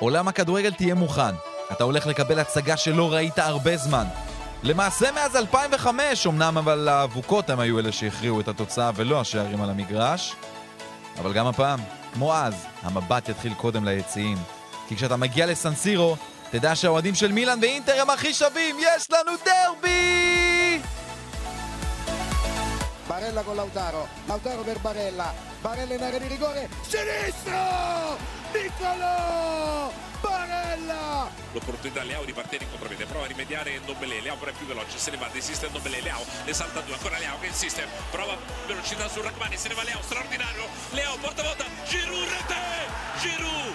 [0.00, 1.34] עולם הכדורגל תהיה מוכן.
[1.72, 4.04] אתה הולך לקבל הצגה שלא ראית הרבה זמן.
[4.62, 9.70] למעשה מאז 2005, אמנם אבל האבוקות הם היו אלה שהכריעו את התוצאה ולא השערים על
[9.70, 10.34] המגרש.
[11.18, 11.80] אבל גם הפעם,
[12.14, 14.38] כמו אז, המבט יתחיל קודם ליציעים.
[14.88, 16.16] כי כשאתה מגיע לסנסירו,
[16.50, 20.80] תדע שהאוהדים של מילאן ואינטר הם הכי שווים, יש לנו דרבי!
[23.08, 25.28] Barella con Lautaro, Lautaro per Barella,
[25.60, 28.16] Barella in area di rigore, sinistro!
[28.50, 29.92] Niccolò!
[30.20, 31.28] Barella!
[31.52, 34.96] L'opportunità Leao di partire in contropiede, prova a rimediare Ndombele, Leao però è più veloce,
[34.96, 39.06] se ne va, desiste Ndombele, Leao, ne salta due, ancora Leao che insiste, prova velocità
[39.08, 42.54] su Rachmani, se ne va Leao, straordinario, Leao porta volta, Giroud rete,
[43.20, 43.74] Giroud,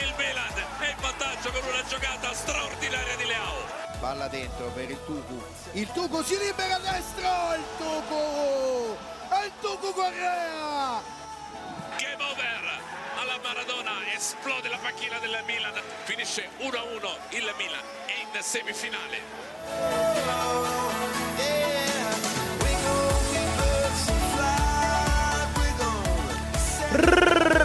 [0.00, 3.64] il Milan è in vantaggio con una giocata straordinaria di Leao.
[3.98, 8.96] Palla dentro per il Tucu, il Tucu si libera a destro, il Tucu!
[9.44, 11.24] Il Tucu Correa!
[12.26, 12.82] Game over
[13.16, 15.74] alla Maradona, esplode la panchina del Milan,
[16.04, 20.75] finisce 1-1 il Milan è in semifinale.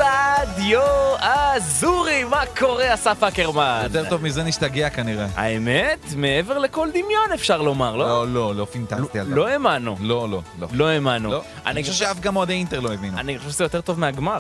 [0.02, 0.82] רדיו
[1.20, 3.82] אזורי, מה קורה, אסף אקרמן?
[3.84, 5.28] יותר טוב מזה נשתגע כנראה.
[5.36, 8.08] האמת, מעבר לכל דמיון אפשר לומר, לא?
[8.08, 9.96] לא, לא, לא פינטסטי על לא האמנו.
[10.00, 10.68] לא, לא, לא.
[10.72, 11.32] לא האמנו.
[11.32, 11.42] לא.
[11.66, 13.20] אני חושב שאף גם אוהדי אינטר לא הבינו.
[13.20, 14.40] אני חושב שזה יותר טוב מהגמר.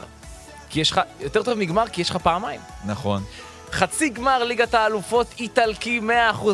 [0.69, 2.61] כי יש לך, יותר טוב מגמר כי יש לך פעמיים.
[2.85, 3.23] נכון.
[3.71, 6.03] חצי גמר ליגת האלופות איטלקי 100%.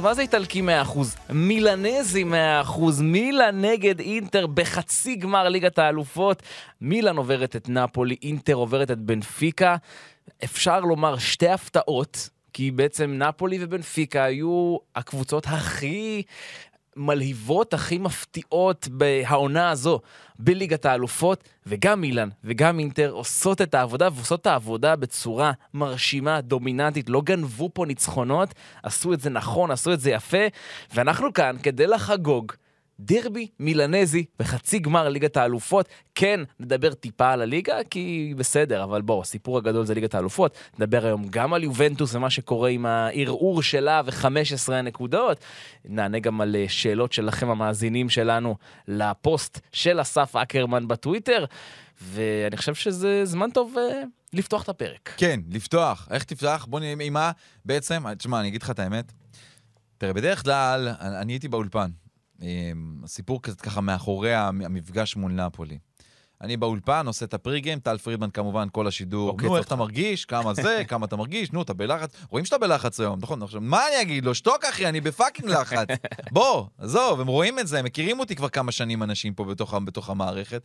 [0.04, 1.00] מה זה איטלקי 100%?
[1.30, 2.80] מילנזי 100%.
[3.02, 6.44] מילן נגד אינטר בחצי גמר ליגת האלופות.
[6.82, 9.76] מילן עוברת את נפולי, אינטר עוברת את בנפיקה.
[10.44, 16.24] אפשר לומר שתי הפתעות, כי בעצם נפולי ובנפיקה היו הקבוצות הכי
[16.98, 20.00] מלהיבות, הכי מפתיעות בהעונה הזו
[20.40, 27.10] בליגת האלופות, וגם מילאן וגם אינטר עושות את העבודה, ועושות את העבודה בצורה מרשימה, דומיננטית,
[27.10, 28.54] לא גנבו פה ניצחונות,
[28.84, 30.48] עשו את זה נכון, עשו את זה יפה,
[30.94, 32.52] ואנחנו כאן כדי לחגוג.
[33.00, 35.88] דרבי מילנזי בחצי גמר ליגת האלופות.
[36.16, 40.58] כן, נדבר טיפה על הליגה, כי בסדר, אבל בואו, הסיפור הגדול זה ליגת האלופות.
[40.80, 45.40] נדבר היום גם על יובנטוס ומה שקורה עם הערעור שלה ו-15 הנקודות.
[45.86, 48.56] נענה גם על אה, שאלות שלכם המאזינים שלנו
[48.88, 51.46] לפוסט של אסף אקרמן בטוויטר,
[52.02, 54.04] ואני חושב שזה זמן טוב אה,
[54.34, 55.14] לפתוח את הפרק.
[55.18, 56.08] כן, לפתוח.
[56.12, 56.66] איך תפתח?
[56.70, 57.32] בוא נראה עם מה
[57.66, 58.14] בעצם.
[58.14, 59.12] תשמע, אני אגיד לך את האמת.
[59.98, 61.90] תראה, בדרך כלל, אני הייתי באולפן.
[62.42, 62.48] אמ,
[63.04, 65.78] הסיפור קצת ככה מאחורי המ- המפגש מול נפולי.
[66.42, 69.30] אני באולפן, עושה את ה pregame, טל פרידמן כמובן, כל השידור.
[69.30, 69.68] עוקץ נו, איך.
[69.68, 70.26] אתה מרגיש?
[70.26, 70.82] כמה זה?
[70.88, 71.52] כמה אתה מרגיש?
[71.54, 72.10] נו, אתה בלחץ?
[72.30, 73.42] רואים שאתה בלחץ היום, נכון?
[73.44, 74.36] עכשיו, מה אני אגיד לו?
[74.36, 75.88] שתוק אחי, אני ב fucking לחץ.
[76.32, 79.74] בוא, עזוב, הם רואים את זה, הם מכירים אותי כבר כמה שנים אנשים פה בתוך,
[79.74, 80.62] בתוך המערכת.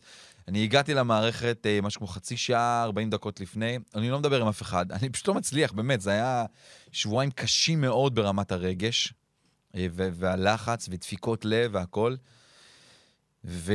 [0.47, 3.77] אני הגעתי למערכת אה, משהו כמו חצי שעה, 40 דקות לפני.
[3.95, 6.45] אני לא מדבר עם אף אחד, אני פשוט לא מצליח, באמת, זה היה
[6.91, 9.13] שבועיים קשים מאוד ברמת הרגש,
[9.95, 12.15] והלחץ, ודפיקות לב והכל.
[13.45, 13.73] ו...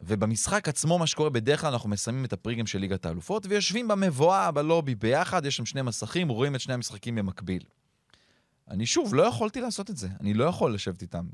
[0.00, 4.50] ובמשחק עצמו, מה שקורה, בדרך כלל אנחנו מסיימים את הפריגם של ליגת האלופות, ויושבים במבואה,
[4.50, 7.62] בלובי, ביחד, יש שם שני מסכים, רואים את שני המשחקים במקביל.
[8.70, 11.24] אני שוב, לא יכולתי לעשות את זה, אני לא יכול לשבת איתם.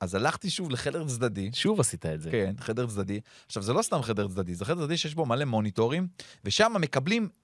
[0.00, 2.30] אז הלכתי שוב לחדר צדדי, שוב עשית את זה.
[2.30, 3.20] כן, חדר צדדי.
[3.46, 6.08] עכשיו, זה לא סתם חדר צדדי, זה חדר צדדי שיש בו מלא מוניטורים,
[6.44, 7.43] ושם מקבלים, אה, אה,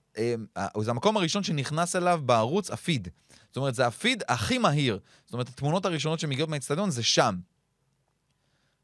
[0.81, 3.09] זה המקום הראשון שנכנס אליו בערוץ הפיד.
[3.49, 4.99] זאת אומרת, זה הפיד הכי מהיר.
[5.25, 7.37] זאת אומרת, התמונות הראשונות שמגיעות מהאצטדיון זה שם.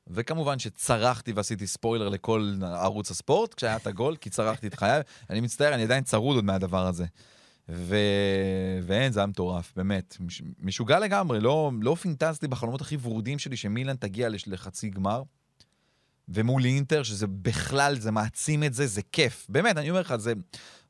[0.06, 5.00] וכמובן שצרחתי ועשיתי ספוילר לכל ערוץ הספורט כשהיה את הגול, כי צרחתי את חיי.
[5.30, 7.04] אני מצטער, אני עדיין צרוד עוד מהדבר הזה.
[7.68, 7.96] ו...
[8.82, 10.16] ואין, זה היה מטורף, באמת.
[10.20, 10.42] מש...
[10.58, 14.48] משוגע לגמרי, לא, לא פינטזתי בחלומות הכי ורודים שלי שמילן תגיע לש...
[14.48, 15.22] לחצי גמר.
[16.28, 19.46] ומול אינטר, שזה בכלל, זה מעצים את זה, זה כיף.
[19.48, 20.32] באמת, אני אומר לך, זה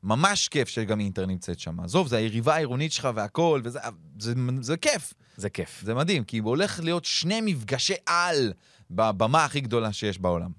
[0.07, 1.79] ממש כיף שגם אינטר נמצאת שם.
[1.79, 3.79] עזוב, זה היריבה העירונית שלך והכל, וזה
[4.19, 5.13] זה, זה כיף.
[5.37, 5.81] זה כיף.
[5.83, 8.53] זה מדהים, כי הולך להיות שני מפגשי על
[8.91, 10.51] בבמה הכי גדולה שיש בעולם.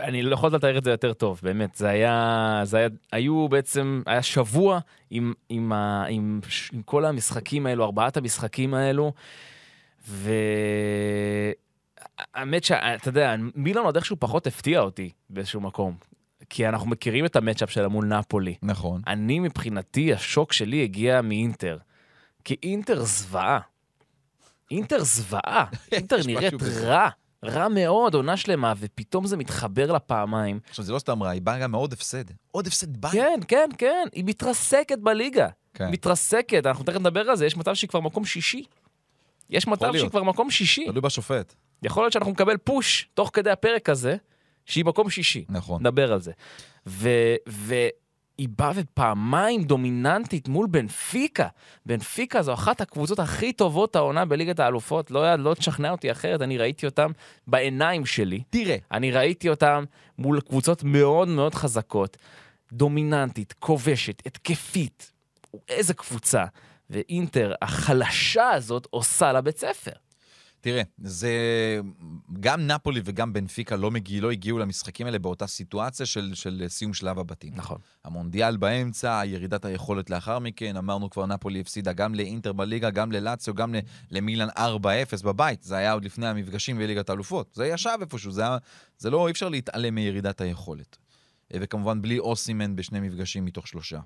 [0.00, 1.74] אני לא יכול לתאר את זה יותר טוב, באמת.
[1.74, 4.80] זה היה, זה היה, היו בעצם, היה שבוע
[5.10, 6.40] עם, עם, ה, עם,
[6.72, 9.12] עם כל המשחקים האלו, ארבעת המשחקים האלו,
[10.08, 11.54] והאמת
[12.64, 16.11] שאתה יודע, מילאן עוד איכשהו פחות הפתיע אותי באיזשהו מקום.
[16.52, 18.54] כי אנחנו מכירים את המצ'אפ שלה מול נפולי.
[18.62, 19.02] נכון.
[19.06, 21.78] אני מבחינתי, השוק שלי הגיע מאינטר.
[22.44, 23.58] כי אינטר זוועה.
[24.70, 25.64] אינטר זוועה.
[25.92, 26.54] אינטר נראית.
[26.62, 27.08] רע.
[27.44, 30.60] רע מאוד, עונה שלמה, ופתאום זה מתחבר לה פעמיים.
[30.68, 32.24] עכשיו, זה לא סתם רע, היא באה גם מעוד הפסד.
[32.50, 33.12] עוד הפסד בית.
[33.12, 35.48] כן, כן, כן, היא מתרסקת בליגה.
[35.74, 35.90] כן.
[35.90, 38.64] מתרסקת, אנחנו תכף נדבר על זה, יש מצב שהיא כבר מקום שישי.
[39.50, 40.10] יש מצב שהיא.
[40.10, 40.84] כבר מקום שישי.
[40.84, 41.54] תלוי בשופט.
[41.82, 44.16] יכול להיות שאנחנו נקבל פוש תוך כדי הפרק הזה,
[44.66, 45.44] שהיא מקום שישי.
[45.48, 45.80] נכון.
[45.80, 46.32] נדבר על זה.
[46.86, 47.88] ו-
[48.38, 51.48] היא באה ופעמיים דומיננטית מול בנפיקה.
[51.86, 56.58] בנפיקה זו אחת הקבוצות הכי טובות העונה בליגת האלופות, לא, לא תשכנע אותי אחרת, אני
[56.58, 57.10] ראיתי אותם
[57.46, 58.42] בעיניים שלי.
[58.50, 59.84] תראה, אני ראיתי אותם
[60.18, 62.16] מול קבוצות מאוד מאוד חזקות,
[62.72, 65.12] דומיננטית, כובשת, התקפית.
[65.68, 66.44] איזה קבוצה.
[66.90, 69.92] ואינטר, החלשה הזאת, עושה לה בית ספר.
[70.62, 71.30] תראה, זה...
[72.40, 76.94] גם נפולי וגם בנפיקה לא, מגיע, לא הגיעו למשחקים האלה באותה סיטואציה של, של סיום
[76.94, 77.54] שלב הבתים.
[77.56, 77.78] נכון.
[78.04, 83.54] המונדיאל באמצע, ירידת היכולת לאחר מכן, אמרנו כבר נפולי הפסידה גם לאינטר בליגה, גם ללאציו,
[83.54, 83.74] גם
[84.10, 84.52] למילאן 4-0
[85.24, 85.62] בבית.
[85.62, 87.50] זה היה עוד לפני המפגשים בליגת האלופות.
[87.54, 88.58] זה ישב איפשהו, זה, היה,
[88.98, 90.96] זה לא, אי אפשר להתעלם מירידת היכולת.
[91.52, 94.00] וכמובן בלי אוסימן בשני מפגשים מתוך שלושה.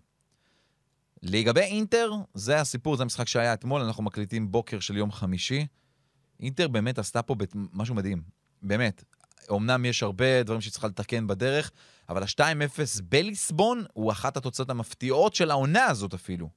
[1.22, 5.66] לגבי אינטר, זה הסיפור, זה המשחק שהיה אתמול, אנחנו מקליטים בוקר של יום חמישי.
[6.40, 7.34] אינטר באמת עשתה פה
[7.72, 8.22] משהו מדהים,
[8.62, 9.04] באמת.
[9.52, 11.70] אמנם יש הרבה דברים שהיא צריכה לתקן בדרך,
[12.08, 16.48] אבל ה-2-0 בליסבון הוא אחת התוצאות המפתיעות של העונה הזאת אפילו.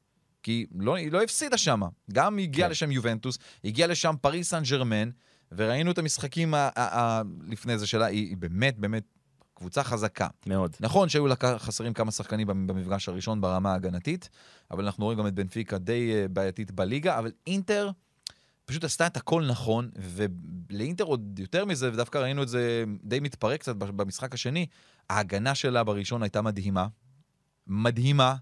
[0.44, 1.81] כי לא, היא לא הפסידה שם.
[2.12, 2.72] גם הגיעה כן.
[2.72, 5.10] לשם יובנטוס, הגיעה לשם פריס סן ג'רמן,
[5.52, 9.04] וראינו את המשחקים ה- ה- ה- לפני זה שלה, היא, היא באמת באמת
[9.54, 10.28] קבוצה חזקה.
[10.48, 10.76] מאוד.
[10.80, 14.30] נכון שהיו לה חסרים כמה שחקנים במפגש הראשון ברמה ההגנתית,
[14.72, 17.92] אבל אנחנו רואים גם את בנפיקה די אה, בעייתית בליגה, אבל אינטר
[18.69, 23.60] פשוט עשתה את הכל נכון, ולאינטר עוד יותר מזה, ודווקא ראינו את זה די מתפרק
[23.60, 24.66] קצת במשחק השני,
[25.10, 26.88] ההגנה שלה בראשון הייתה מדהימה.
[27.68, 28.36] מדהימה.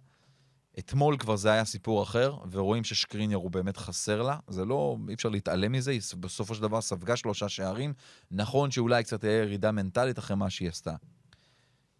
[0.79, 4.39] אתמול כבר זה היה סיפור אחר, ורואים ששקרינייר הוא באמת חסר לה.
[4.47, 7.93] זה לא, אי אפשר להתעלם מזה, היא בסופו של דבר ספגה שלושה שערים.
[8.31, 10.95] נכון שאולי קצת תהיה ירידה מנטלית אחרי מה שהיא עשתה.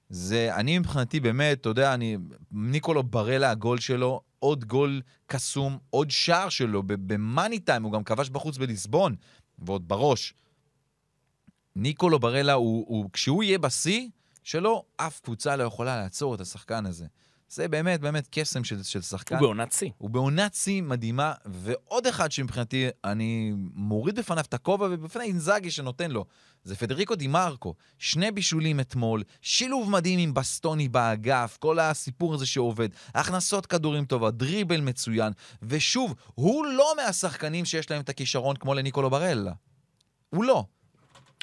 [0.10, 2.18] זה, אני מבחינתי באמת, אתה יודע, אני,
[2.52, 8.30] ניקולו ברלה, הגול שלו, עוד גול קסום, עוד שער שלו, במאני טיים, הוא גם כבש
[8.30, 9.16] בחוץ בליסבון,
[9.60, 10.34] ועוד בראש.
[11.76, 14.10] ניקולו ברלה, הוא, הוא, כשהוא יהיה בשיא
[14.44, 17.06] שלו, אף קבוצה לא יכולה לעצור את השחקן הזה.
[17.50, 19.36] זה באמת באמת קסם של, של שחקן.
[19.36, 19.90] הוא בעונת שיא.
[19.98, 26.12] הוא בעונת שיא מדהימה, ועוד אחד שמבחינתי אני מוריד בפניו את הכובע ובפני אינזאגי שנותן
[26.12, 26.26] לו,
[26.64, 27.74] זה פדריקו דימרקו.
[28.00, 34.32] שני בישולים אתמול, שילוב מדהים עם בסטוני באגף, כל הסיפור הזה שעובד, הכנסות כדורים טובה,
[34.32, 35.34] דריבל מצוין,
[35.64, 39.54] ושוב, הוא לא מהשחקנים שיש להם את הכישרון כמו לניקולו ברלה.
[40.30, 40.66] הוא לא.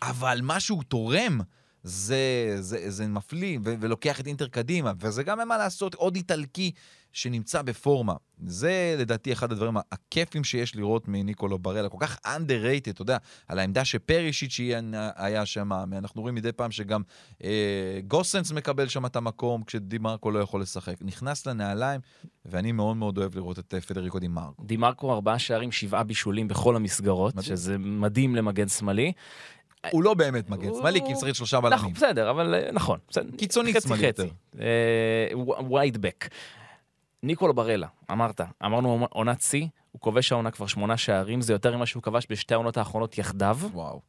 [0.03, 1.41] אבל מה שהוא תורם...
[1.85, 6.17] זה, זה, זה מפליא, ו- ולוקח את אינטר קדימה, וזה גם אין מה לעשות, עוד
[6.17, 6.73] איטלקי
[7.13, 8.15] שנמצא בפורמה.
[8.47, 13.17] זה לדעתי אחד הדברים הכיפים שיש לראות מניקולו ברלה, כל כך underrated, אתה יודע,
[13.49, 14.61] על העמדה שפרישיץ'
[15.17, 17.03] היה שם, אנחנו רואים מדי פעם שגם
[17.45, 20.95] אה, גוסנס מקבל שם את המקום כשדימרקו לא יכול לשחק.
[21.01, 22.01] נכנס לנעליים,
[22.45, 24.65] ואני מאוד מאוד אוהב לראות את אה, פדריקו דימרקו.
[24.65, 27.57] דימרקו ארבעה שערים, שבעה בישולים בכל המסגרות, מדהים.
[27.57, 29.13] שזה מדהים למגן שמאלי.
[29.91, 31.79] הוא לא באמת מגן שמאלי, כי צריך שלושה בלמים.
[31.79, 32.99] נכון, בסדר, אבל אה, נכון.
[33.37, 34.29] קיצוני שמאלי יותר.
[35.71, 36.29] ויידבק.
[37.23, 41.87] ניקולו ברלה, אמרת, אמרנו עונת שיא, הוא כובש העונה כבר שמונה שערים, זה יותר ממה
[41.87, 43.59] שהוא כבש בשתי העונות האחרונות יחדיו.
[43.73, 44.01] וואו.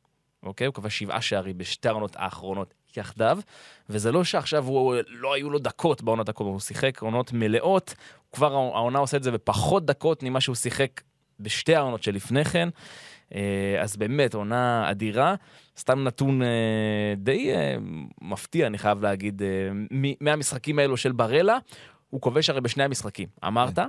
[0.44, 0.68] אוקיי?
[0.68, 3.40] הוא כבש שבעה שערים בשתי העונות האחרונות יחדיו,
[3.90, 7.94] וזה לא שעכשיו הוא, לא היו לו דקות בעונות הקודמות, הוא שיחק עונות מלאות,
[8.32, 11.02] כבר העונה עושה את זה בפחות דקות ממה שהוא שיחק
[11.40, 12.70] בשתי העונות שלפני כן.
[13.36, 15.36] אה, אז באמת, עונה אדירה.
[15.78, 16.48] סתם נתון אה,
[17.18, 17.76] די אה,
[18.22, 19.42] מפתיע, אני חייב להגיד,
[20.22, 21.58] מהמשחקים האלו של ברלה,
[22.10, 23.76] הוא כובש הרי בשני המשחקים, אמרת?
[23.76, 23.88] כן.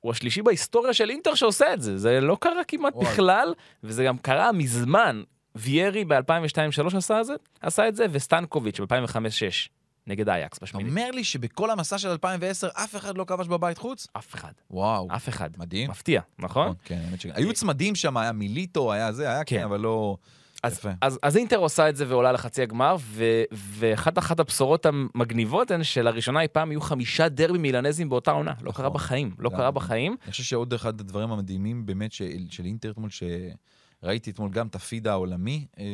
[0.00, 3.06] הוא השלישי בהיסטוריה של אינטר שעושה את זה, זה לא קרה כמעט וואי.
[3.06, 5.22] בכלל, וזה גם קרה מזמן.
[5.54, 7.20] ויירי ב-2002-2003 עשה,
[7.60, 9.68] עשה את זה, וסטנקוביץ' ב-2005-2006.
[10.06, 10.90] נגד אייקס בשמינית.
[10.90, 14.06] אומר לי שבכל המסע של 2010 אף אחד לא כבש בבית חוץ?
[14.12, 14.52] אף אחד.
[14.70, 15.08] וואו.
[15.16, 15.50] אף אחד.
[15.58, 15.90] מדהים.
[15.90, 16.62] מפתיע, נכון?
[16.62, 17.32] נכון כן, האמת שכן.
[17.34, 20.16] היו צמדים שם, היה מיליטו, היה זה, היה כן, כן אבל לא...
[20.62, 25.70] אז, אז, אז אינטר עושה את זה ועולה לחצי הגמר, ו, ואחת אחת הבשורות המגניבות
[25.70, 28.50] הן שלראשונה אי פעם יהיו חמישה דרבי מילנזים באותה עונה.
[28.50, 28.72] לא נכון.
[28.72, 30.16] קרה בחיים, לא קרה בחיים.
[30.24, 34.74] אני חושב שעוד אחד הדברים המדהימים באמת של, של אינטר אתמול, שראיתי אתמול גם את
[34.74, 35.84] הפיד העולמי אה,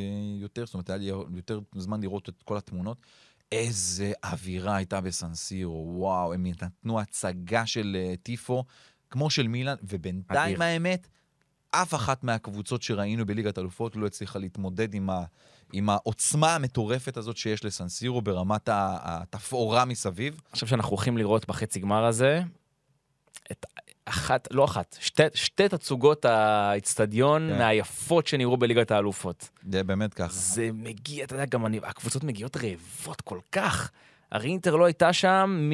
[0.41, 2.97] יותר, זאת אומרת, היה לי יותר זמן לראות את כל התמונות.
[3.52, 8.64] איזה אווירה הייתה בסנסירו, וואו, הם נתנו הצגה של uh, טיפו,
[9.11, 10.62] כמו של מילאן, ובינתיים אדיר.
[10.62, 11.09] האמת,
[11.71, 15.25] אף אחת מהקבוצות שראינו בליגת אלופות לא הצליחה להתמודד עם, ה,
[15.73, 20.40] עם העוצמה המטורפת הזאת שיש לסנסירו ברמת התפאורה מסביב.
[20.52, 22.43] חושב שאנחנו הולכים לראות בחצי גמר הזה
[23.52, 23.67] את
[24.09, 27.59] אחת, לא אחת, שתי, שתי תצוגות האיצטדיון כן.
[27.59, 29.49] מהיפות שנראו בליגת האלופות.
[29.71, 30.33] זה באמת ככה.
[30.33, 33.91] זה מגיע, אתה יודע, גם אני, הקבוצות מגיעות רעבות כל כך.
[34.33, 35.71] הרי אינטר לא הייתה שם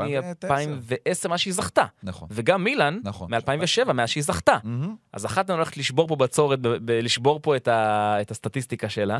[0.00, 0.70] 2010.
[0.70, 1.84] מ-2010, מאז שהיא זכתה.
[2.02, 2.28] נכון.
[2.30, 3.34] וגם מילאן, נכון.
[3.34, 4.58] מ-2007, מאז שהיא זכתה.
[4.64, 4.94] מהמם.
[5.12, 6.58] אז אחת מהן הולכת לשבור פה בצורת,
[6.88, 9.18] לשבור פה את, ה, את הסטטיסטיקה שלה.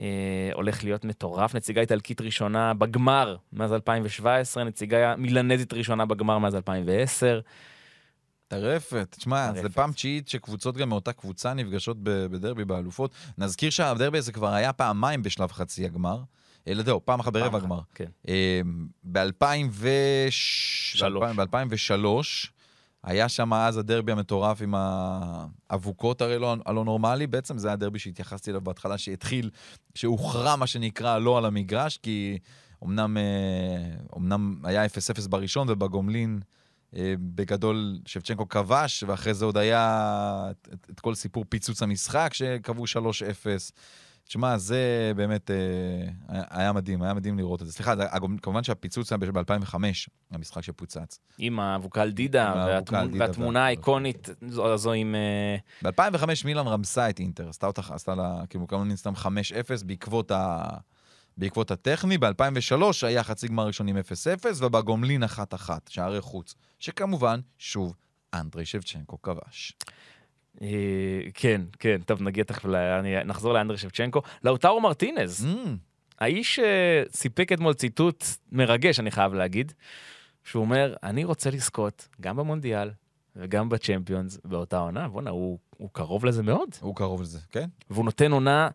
[0.00, 0.06] אה,
[0.54, 7.40] הולך להיות מטורף, נציגה איטלקית ראשונה בגמר מאז 2017, נציגה מילנזית ראשונה בגמר מאז 2010.
[8.48, 9.14] טרפת.
[9.18, 9.68] תשמע, זה.
[9.68, 13.10] פעם תשיעית שקבוצות גם מאותה קבוצה נפגשות בדרבי באלופות.
[13.38, 16.22] נזכיר שהדרבי הזה כבר היה פעמיים בשלב חצי הגמר.
[16.68, 17.80] אלא זהו, פעם אחת ברבע הגמר.
[17.94, 18.10] כן.
[19.04, 21.94] ב-2003
[23.02, 28.50] היה שם אז הדרבי המטורף עם האבוקות הרי לא, הלא נורמלי, בעצם זה הדרבי שהתייחסתי
[28.50, 29.50] אליו בהתחלה, שהתחיל,
[29.94, 32.38] שהוכרע מה שנקרא לא על המגרש, כי
[32.84, 33.22] אמנם, אה,
[34.16, 34.88] אמנם היה 0-0
[35.28, 36.55] בראשון ובגומלין אה,
[37.20, 40.02] בגדול שבצ'נקו כבש, ואחרי זה עוד היה
[40.50, 42.88] את, את, את כל סיפור פיצוץ המשחק שקבעו 3-0.
[44.28, 44.78] תשמע, זה
[45.16, 45.56] באמת אה,
[46.50, 47.72] היה- מדהים, היה מדהים לראות את זה.
[47.72, 47.94] סליחה,
[48.42, 49.74] כמובן שהפיצוץ היה ב-2005,
[50.30, 51.18] המשחק שפוצץ.
[51.38, 55.14] עם והתמונ- האבוקלדידה והתמונה וה- האיקונית זו, הזו עם...
[55.84, 59.26] אה, ב-2005 מילאן רמסה את אינטר, עשתה אותה, עשתה לה, כאילו, כמובן סתם 5-0
[59.86, 60.66] בעקבות, ה...
[61.36, 62.18] בעקבות הטכני.
[62.18, 64.00] ב-2003 היה חצי גמר ראשון עם 0-0,
[64.58, 66.54] ובגומלין 1-1, שערי חוץ.
[66.78, 67.94] שכמובן, שוב,
[68.34, 69.72] אנדרי שבצ'נקו כבש.
[70.62, 70.68] אה,
[71.34, 72.64] כן, כן, טוב, נגיע תכף,
[73.24, 74.22] נחזור לאנדרי שבצ'נקו.
[74.44, 75.68] לאוטרו מרטינז, Mm,
[76.18, 79.72] האיש אה, סיפק אתמול ציטוט מרגש, אני חייב להגיד,
[80.44, 82.90] שהוא אומר, אני רוצה לזכות גם במונדיאל
[83.36, 85.08] וגם בצ'מפיונס באותה עונה.
[85.08, 86.68] בואנה, הוא, הוא קרוב לזה מאוד.
[86.80, 87.68] הוא קרוב לזה, כן?
[87.90, 88.68] והוא נותן עונה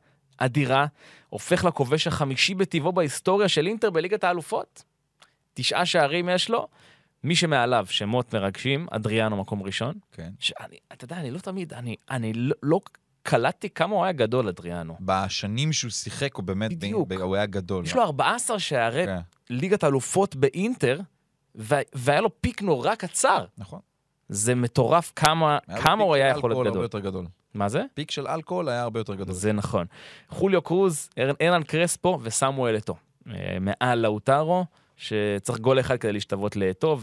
[0.45, 0.85] אדירה,
[1.29, 4.83] הופך לכובש החמישי בטבעו בהיסטוריה של אינטר בליגת האלופות.
[5.53, 6.67] תשעה שערים יש לו.
[7.23, 9.93] מי שמעליו, שמות מרגשים, אדריאנו מקום ראשון.
[10.11, 10.29] כן.
[10.39, 12.79] שאני, אתה יודע, אני לא תמיד, אני, אני לא, לא
[13.23, 14.97] קלטתי כמה הוא היה גדול, אדריאנו.
[14.99, 17.07] בשנים שהוא שיחק, הוא באמת, בדיוק.
[17.07, 17.13] ב...
[17.13, 17.85] הוא היה גדול.
[17.85, 19.19] יש לו 14 שערי כן,
[19.49, 20.99] ליגת האלופות באינטר,
[21.55, 23.45] ו- והיה לו פיק נורא קצר.
[23.57, 23.79] נכון.
[24.29, 26.67] זה מטורף כמה, כמה הוא היה יכול להיות
[27.03, 27.25] גדול.
[27.53, 27.83] מה זה?
[27.93, 29.33] פיק של אלכוהול היה הרבה יותר גדול.
[29.33, 29.85] זה נכון.
[30.29, 31.09] חוליו קרוז,
[31.41, 32.95] ארן- קרספו וסמואל אתו.
[33.29, 34.65] אה, מעל לאוטרו,
[34.97, 36.99] שצריך גול אחד כדי להשתוות לאתו,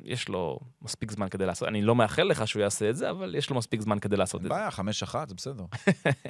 [0.00, 3.34] ויש לו מספיק זמן כדי לעשות, אני לא מאחל לך שהוא יעשה את זה, אבל
[3.34, 4.48] יש לו מספיק זמן כדי לעשות את זה.
[4.48, 5.64] בעיה, חמש אחת, זה בסדר.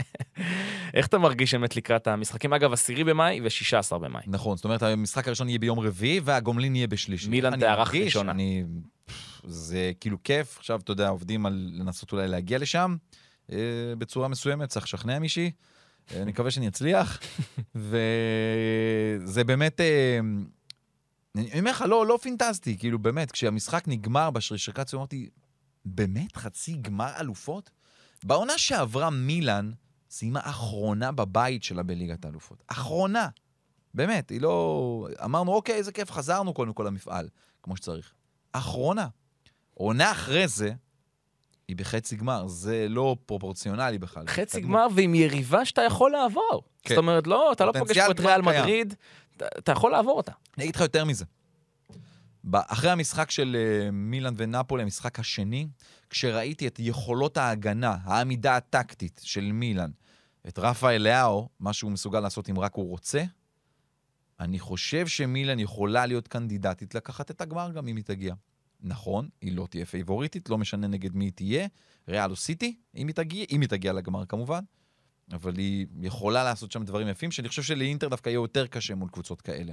[0.94, 2.52] איך אתה מרגיש באמת לקראת המשחקים?
[2.52, 4.22] אגב, עשירי במאי ו-16 במאי.
[4.26, 7.28] נכון, זאת אומרת, המשחק הראשון יהיה ביום רביעי, והגומלין יהיה בשלישי.
[7.28, 8.32] מילאן אני תארח ראשונה.
[8.32, 8.64] אני...
[9.44, 12.96] זה כאילו כיף, עכשיו, אתה יודע, עובדים על לנסות אולי להגיע לשם
[13.98, 15.50] בצורה מסוימת, צריך לשכנע מישהי.
[16.10, 17.20] אה, אני מקווה שאני אצליח.
[17.74, 19.80] וזה באמת...
[19.80, 20.20] אה,
[21.34, 25.28] אני אומר לך, לא, לא פינטסטי, כאילו, באמת, כשהמשחק נגמר בשריקציה, אמרתי,
[25.84, 27.70] באמת, חצי גמר אלופות?
[28.24, 29.72] בעונה שעברה מילאן
[30.10, 32.62] סיימה אחרונה בבית שלה בליגת האלופות.
[32.66, 33.28] אחרונה.
[33.94, 35.08] באמת, היא לא...
[35.24, 37.28] אמרנו, אוקיי, איזה כיף, חזרנו קודם כל למפעל,
[37.62, 38.12] כמו שצריך.
[38.52, 39.08] אחרונה.
[39.74, 40.72] עונה אחרי זה,
[41.68, 44.26] היא בחצי גמר, זה לא פרופורציונלי בכלל.
[44.26, 44.60] חצי.
[44.60, 46.62] גמר ועם יריבה שאתה יכול לעבור.
[46.82, 46.94] כן.
[46.94, 48.42] זאת אומרת, לא, אתה לא פוגש פה את ריאל.
[48.42, 48.94] מדריד,
[49.36, 50.32] אתה- אתה יכול לעבור אותה.
[50.56, 51.24] אני אגיד לך יותר מזה.
[52.54, 55.66] אחרי המשחק של אה, מילאן ונפולי, המשחק השני,
[56.10, 59.90] כשראיתי את יכולות ההגנה, העמידה הטקטית של מילאן,
[60.48, 63.22] את רפאל לאו, מה שהוא מסוגל לעשות אם רק הוא רוצה,
[64.40, 68.34] אני חושב שמילאן יכולה להיות קנדידטית לקחת את הגמר גם אם היא תגיע.
[68.82, 71.66] נכון, היא לא תהיה פייבוריטית, לא משנה נגד מי היא תהיה,
[72.08, 74.60] ריאל או סיטי, אם היא תגיע, אם היא תגיע לגמר כמובן,
[75.32, 79.08] אבל היא יכולה לעשות שם דברים יפים, שאני חושב שלאינטר דווקא יהיה יותר קשה מול
[79.08, 79.72] קבוצות כאלה.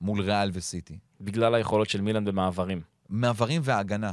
[0.00, 0.98] מול ריאל וסיטי.
[1.20, 2.80] בגלל היכולות של מילאן במעברים.
[3.08, 4.12] מעברים והגנה.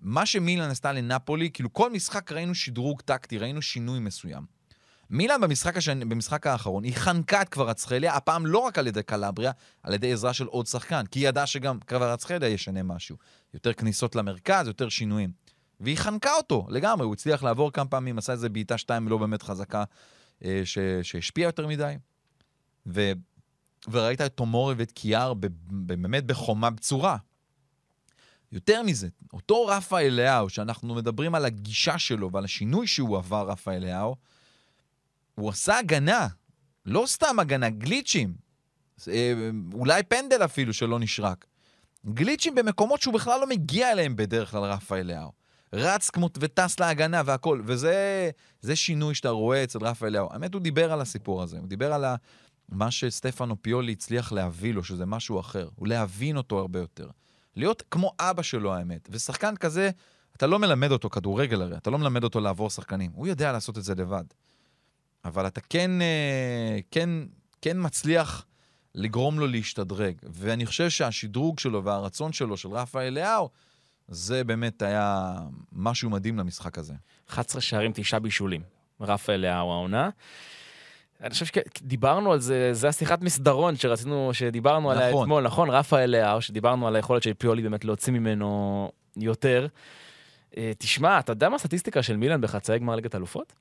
[0.00, 4.57] מה שמילאן עשתה לנפולי, כאילו כל משחק ראינו שדרוג טקטי, ראינו שינוי מסוים.
[5.10, 9.52] מילאן במשחק, השני, במשחק האחרון, היא חנקה את קוורצחליה, הפעם לא רק על ידי קלבריה,
[9.82, 13.16] על ידי עזרה של עוד שחקן, כי היא ידעה שגם קוורצחליה ישנה משהו.
[13.54, 15.30] יותר כניסות למרכז, יותר שינויים.
[15.80, 19.42] והיא חנקה אותו לגמרי, הוא הצליח לעבור כמה פעמים, עשה איזה בעיטה שתיים לא באמת
[19.42, 19.84] חזקה,
[20.44, 21.94] אה, ש, שהשפיעה יותר מדי.
[22.86, 23.12] ו,
[23.90, 25.34] וראית את תומורי ואת קיאר
[25.70, 27.16] באמת בחומה בצורה.
[28.52, 33.72] יותר מזה, אותו רפה אליהו, שאנחנו מדברים על הגישה שלו ועל השינוי שהוא עבר, רפה
[33.72, 34.16] אליהו,
[35.38, 36.26] הוא עשה הגנה,
[36.86, 38.34] לא סתם הגנה, גליצ'ים.
[39.08, 39.32] אה,
[39.72, 41.46] אולי פנדל אפילו שלא נשרק.
[42.06, 45.32] גליצ'ים במקומות שהוא בכלל לא מגיע אליהם בדרך כלל, רפה אליהו.
[45.72, 48.30] רץ כמו וטס להגנה והכל, וזה
[48.60, 50.28] זה שינוי שאתה רואה אצל רפה אליהו.
[50.30, 52.16] האמת, הוא דיבר על הסיפור הזה, הוא דיבר על ה,
[52.68, 55.68] מה שסטפנו פיולי הצליח להביא לו, שזה משהו אחר.
[55.74, 57.08] הוא להבין אותו הרבה יותר.
[57.56, 59.08] להיות כמו אבא שלו, האמת.
[59.12, 59.90] ושחקן כזה,
[60.36, 63.10] אתה לא מלמד אותו כדורגל הרי, אתה לא מלמד אותו לעבור שחקנים.
[63.14, 64.24] הוא יודע לעשות את זה לבד.
[65.24, 67.10] אבל אתה כן, אה, כן,
[67.62, 68.46] כן מצליח
[68.94, 70.14] לגרום לו להשתדרג.
[70.22, 73.48] ואני חושב שהשדרוג שלו והרצון שלו, של רפאל לאהו,
[74.08, 75.34] זה באמת היה
[75.72, 76.94] משהו מדהים למשחק הזה.
[77.28, 78.62] 11 שערים, תשעה בישולים.
[79.00, 80.10] רפאל לאהו העונה.
[81.20, 85.22] אני חושב שדיברנו על זה, זה השיחת מסדרון שרצינו, שדיברנו עליה נכון.
[85.22, 85.70] אתמול, נכון?
[85.70, 89.66] רפאל לאהו, שדיברנו על היכולת של פיולי באמת להוציא ממנו יותר.
[90.56, 93.52] אה, תשמע, אתה יודע מה הסטטיסטיקה של מילאן בחצאי גמר ליגת אלופות?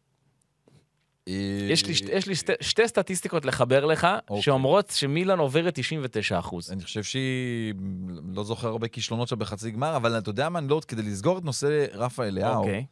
[1.70, 4.42] יש לי, שתי- יש לי שתי, שתי סטטיסטיקות לחבר לך, אוקיי.
[4.44, 6.72] שאומרות שמילאן עוברת 99 אחוז.
[6.72, 7.74] אני חושב שהיא,
[8.34, 11.38] לא זוכר הרבה כישלונות שלה בחצי גמר, אבל אתה יודע מה, אני לא, כדי לסגור
[11.38, 12.86] את נושא רפאל לאהו, אוקיי.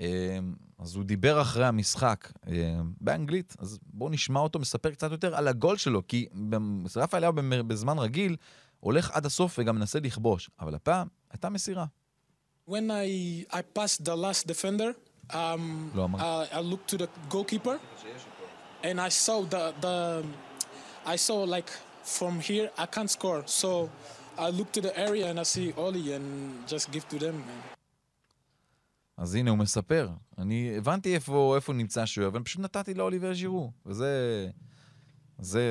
[0.00, 0.38] אה,
[0.78, 2.52] אז הוא דיבר אחרי המשחק אה,
[3.00, 6.26] באנגלית, אז בואו נשמע אותו מספר קצת יותר על הגול שלו, כי
[6.96, 7.32] רפאל אליהו
[7.66, 8.36] בזמן רגיל
[8.80, 11.84] הולך עד הסוף וגם מנסה לכבוש, אבל הפעם הייתה מסירה.
[12.70, 13.10] When I
[13.52, 16.18] I passed the last defender, um, לא אמר.
[16.18, 17.78] uh, I looked to the goalkeeper,
[18.82, 20.22] and I saw the the
[21.06, 21.70] I saw like
[22.04, 23.88] from here I can't score, so
[24.38, 26.26] I look to the area and I see Oli and
[26.72, 27.34] just give to them.
[29.18, 30.08] אז הנה, הוא מספר.
[30.38, 34.48] אני הבנתי איפה, איפה נמצא השוער, ואני פשוט נתתי לאוליבר ז'ירו, וזה...
[35.42, 35.62] זה,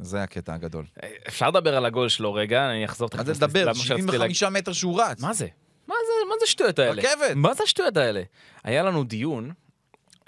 [0.00, 0.84] זה הקטע הגדול.
[1.28, 3.64] אפשר לדבר על הגול שלו רגע, אני אחזור מה זה תכף לדבר?
[3.64, 5.20] למה שרציתי 75 מטר שהוא רץ.
[5.20, 5.46] מה זה?
[5.86, 6.28] מה זה?
[6.28, 7.02] מה זה השטויות האלה?
[7.02, 7.36] רכבת.
[7.36, 8.22] מה זה השטויות האלה?
[8.64, 9.52] היה לנו דיון.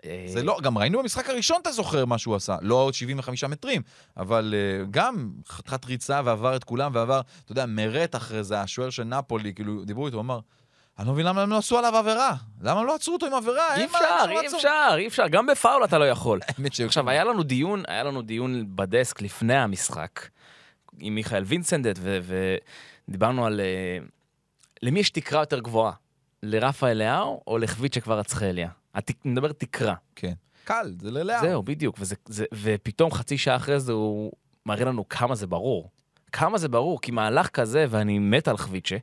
[0.04, 2.56] אה, זה לא, גם ראינו במשחק הראשון, אתה זוכר מה שהוא עשה.
[2.62, 3.82] לא עוד 75 מטרים,
[4.16, 8.90] אבל uh, גם חתיכת ריצה ועבר את כולם, ועבר, אתה יודע, מרט אחרי זה, השוער
[8.90, 10.40] של נפולי, כאילו, דיברו איתו, הוא אמר,
[10.98, 12.34] אני לא מבין למה הם לא עשו עליו עבירה.
[12.62, 13.76] למה לא עצרו אותו עם עבירה?
[13.76, 13.98] אי אפשר.
[14.30, 16.40] אי אפשר, אי אפשר, גם בפאול אתה לא יכול.
[16.86, 20.28] עכשיו, היה לנו דיון, היה לנו דיון בדסק לפני המשחק,
[20.98, 21.98] עם מיכאל וינסנדט,
[23.08, 23.60] ודיברנו על...
[23.60, 23.98] אה,
[24.82, 25.92] למי יש תקרה יותר גבוהה?
[26.42, 28.68] לרפה אליהו או לחביצ'ה כבר אצחליה?
[28.94, 29.94] התק- נדבר תקרה.
[30.16, 30.32] כן.
[30.64, 31.40] קל, זה ללאו.
[31.40, 31.96] זהו, בדיוק.
[32.00, 34.32] וזה, זה, ופתאום חצי שעה אחרי זה הוא
[34.66, 35.90] מראה לנו כמה זה ברור.
[36.32, 38.96] כמה זה ברור, כי מהלך כזה, ואני מת על חביצ'ה,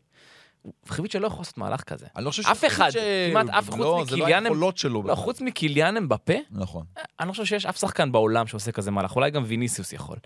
[0.87, 2.05] חביצ'ה לא יכול לעשות מהלך כזה.
[2.15, 2.97] אני לא חושב אף אחד, ש...
[3.31, 5.03] כמעט אף חוץ לא, זה לא היכולות שלו.
[5.03, 5.15] לא.
[5.15, 6.85] חוץ מקיליאן אמבפה, נכון.
[7.19, 10.17] אני לא חושב שיש אף שחקן בעולם שעושה כזה מהלך, אולי גם ויניסיוס יכול.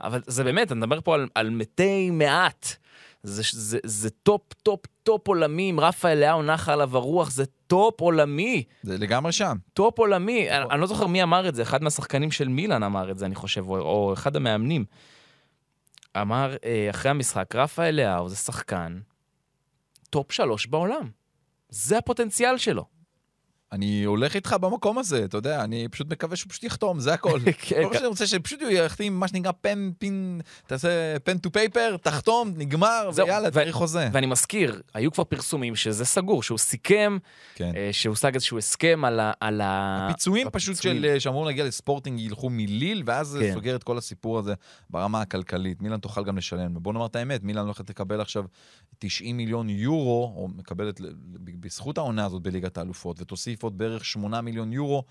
[0.00, 2.76] אבל זה באמת, אני מדבר פה על, על מתי מעט.
[3.24, 8.00] זה, זה, זה טופ, טופ, טופ עולמי, אם רפאל לאאו נחה עליו הרוח, זה טופ
[8.00, 8.64] עולמי.
[8.82, 9.56] זה לגמרי שם.
[9.74, 10.50] טופ עולמי.
[10.50, 13.26] אני, אני לא זוכר מי אמר את זה, אחד מהשחקנים של מילאן אמר את זה,
[13.26, 14.84] אני חושב, או, או אחד המאמנים.
[16.20, 19.00] אמר אה, אחרי המשחק, רפאל לאאו זה שחקן
[20.10, 21.10] טופ שלוש בעולם.
[21.68, 22.84] זה הפוטנציאל שלו.
[23.74, 27.40] אני הולך איתך במקום הזה, אתה יודע, אני פשוט מקווה שהוא פשוט יחתום, זה הכל.
[27.68, 31.52] כן, כל מה שאני רוצה שפשוט הוא יחתים מה שנקרא pen, pin, תעשה pen to
[31.52, 34.08] paper, תחתום, נגמר, ויאללה, צריך חוזה.
[34.12, 37.18] ואני מזכיר, היו כבר פרסומים שזה סגור, שהוא סיכם,
[37.54, 37.72] כן.
[37.76, 39.32] אה, שהושג איזשהו הסכם על ה...
[39.40, 40.06] על ה...
[40.10, 40.76] הפיצויים פשוט.
[40.76, 43.54] של, אה, שאמורים להגיע לספורטינג ילכו מליל, ואז זה כן.
[43.54, 44.54] סוגר את כל הסיפור הזה
[44.90, 45.82] ברמה הכלכלית.
[45.82, 46.76] מילאן תוכל גם לשלם.
[46.76, 48.44] ובוא נאמר את האמת, מילאן הולכת לקבל עכשיו
[48.98, 51.00] 90 מיליון יורו, או מקבלת
[51.60, 55.04] בזכות העונה הזאת בליגת האלופות, ותוסיף עוד בערך 8 מיליון יורו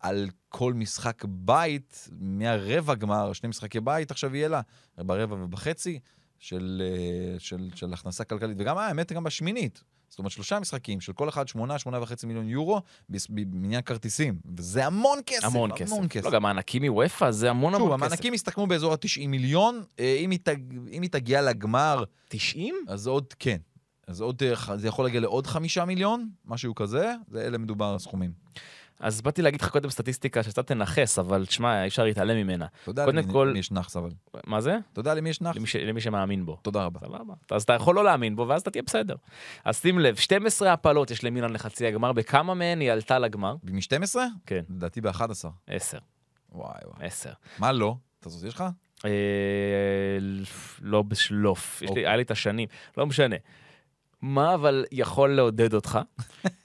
[0.00, 4.60] על כל משחק בית, מהרבע גמר, שני משחקי בית עכשיו יהיה לה,
[4.98, 5.98] ברבע ובחצי.
[6.44, 9.82] של, אה, של, של הכנסה כלכלית, וגם אה, האמת גם בשמינית.
[10.08, 12.80] זאת אומרת, שלושה משחקים של כל אחד שמונה, שמונה וחצי מיליון יורו
[13.28, 14.38] בעניין כרטיסים.
[14.56, 15.44] וזה המון כסף.
[15.44, 15.92] המון כסף.
[15.92, 16.24] המון כסף.
[16.24, 18.06] לא, גם מענקים מוופא זה המון שוב, המון כסף.
[18.06, 19.82] המענקים הסתכמו באזור ה-90 מיליון.
[19.98, 20.56] אה, אם היא, תג...
[20.92, 22.74] אם היא תגיע לגמר, 90?
[22.88, 23.58] אז עוד, כן.
[24.06, 24.42] אז עוד,
[24.76, 28.32] זה יכול להגיע לעוד חמישה מיליון, משהו כזה, זה אלה מדובר על סכומים.
[29.00, 32.66] אז באתי להגיד לך קודם סטטיסטיקה שקצת תנכס, אבל תשמע, אי אפשר להתעלם ממנה.
[32.84, 34.10] קודם למי, כל- יש נאחס, אבל.
[34.46, 34.76] מה זה?
[34.96, 35.56] יודע למי יש נאחס?
[35.56, 35.76] למי, ש...
[35.76, 36.58] למי שמאמין בו.
[36.62, 37.00] תודה רבה.
[37.00, 37.34] סבבה.
[37.50, 39.14] אז אתה יכול לא להאמין בו, ואז אתה תהיה בסדר.
[39.64, 43.56] אז שים לב, 12 הפלות יש למילן לחצי הגמר, בכמה מהן היא עלתה לגמר?
[43.64, 44.16] מ-12?
[44.46, 44.62] כן.
[44.70, 45.48] לדעתי ב-11.
[45.66, 45.98] 10.
[46.52, 47.06] וואי וואי.
[47.06, 47.30] 10.
[47.58, 47.96] מה לא?
[48.20, 48.64] אתה זוכר, יש לך?
[49.04, 49.10] אה,
[50.80, 51.76] לא בשלוף.
[51.76, 52.06] יש לי, אוקיי.
[52.06, 53.36] היה לי את השנים, לא משנה.
[54.22, 55.98] מה אבל יכול לעודד אותך?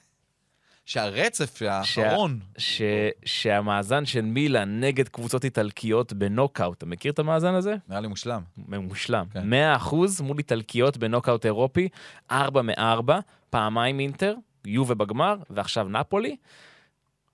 [0.90, 2.82] שהרצף האחרון, ש...
[3.24, 7.76] שהמאזן של מילאן נגד קבוצות איטלקיות בנוקאוט, אתה מכיר את המאזן הזה?
[7.88, 8.42] נראה לי מושלם.
[8.56, 9.24] מושלם.
[9.32, 9.52] כן.
[9.78, 11.88] 100% מול איטלקיות בנוקאוט אירופי,
[12.30, 13.12] 4 מ-4,
[13.50, 16.36] פעמיים אינטר, יובה בגמר, ועכשיו נפולי.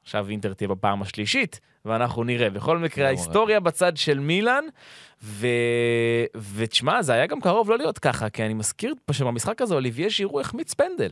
[0.03, 2.51] עכשיו אינטר תהיה בפעם השלישית, ואנחנו נראה.
[2.51, 4.65] בכל מקרה, לא ההיסטוריה בצד של מילאן,
[5.23, 5.47] ו...
[6.55, 10.41] ותשמע, זה היה גם קרוב לא להיות ככה, כי אני מזכיר שבמשחק הזה אוליביה שירו
[10.41, 11.11] החמיץ פנדל.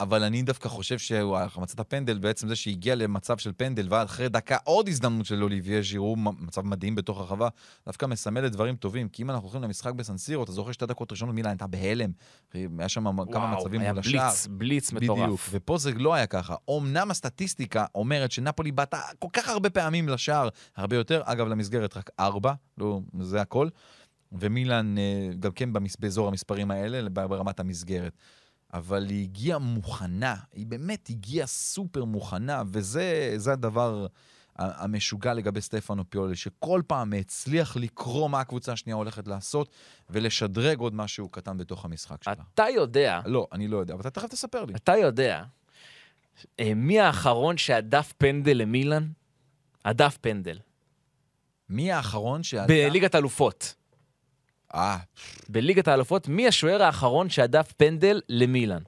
[0.00, 4.88] אבל אני דווקא חושב שהחמצת הפנדל, בעצם זה שהגיע למצב של פנדל, ואחרי דקה עוד
[4.88, 7.48] הזדמנות של אוליביה ז'ירו, מצב מדהים בתוך הרחבה,
[7.86, 9.08] דווקא מסמל את דברים טובים.
[9.08, 12.10] כי אם אנחנו הולכים למשחק בסנסירו, אתה זוכר שתי דקות ראשונות מילאן הייתה בהלם.
[12.54, 14.20] היה שם כמה מצבים היה מול השער.
[14.20, 15.48] בליץ, בליץ בדיוק, מטורף.
[15.52, 16.54] ופה זה לא היה ככה.
[16.70, 22.10] אמנם הסטטיסטיקה אומרת שנפולי בעטה כל כך הרבה פעמים לשער, הרבה יותר, אגב, למסגרת רק
[22.20, 23.68] ארבע, לא, זה הכל.
[24.32, 28.12] ומילאן אה, גם כן באזור המספרים האלה, ברמת המסגרת.
[28.74, 34.06] אבל היא הגיעה מוכנה, היא באמת הגיעה סופר מוכנה, וזה זה הדבר
[34.58, 39.68] המשוגע לגבי סטפנו פיולי, שכל פעם הצליח לקרוא מה הקבוצה השנייה הולכת לעשות,
[40.10, 42.34] ולשדרג עוד משהו קטן בתוך המשחק שלה.
[42.54, 44.74] אתה יודע, לא, אני לא יודע, אבל אתה תכף תספר לי.
[44.74, 45.44] אתה יודע,
[46.60, 49.08] אה, מי האחרון שהדף פנדל למילאן?
[49.84, 50.58] הדף פנדל.
[51.68, 52.66] מי האחרון שעשה...
[52.66, 53.74] בליגת האלופות.
[54.76, 54.96] אה,
[55.48, 58.82] בליגת האלופות, מי השוער האחרון שהדף פנדל למילאן?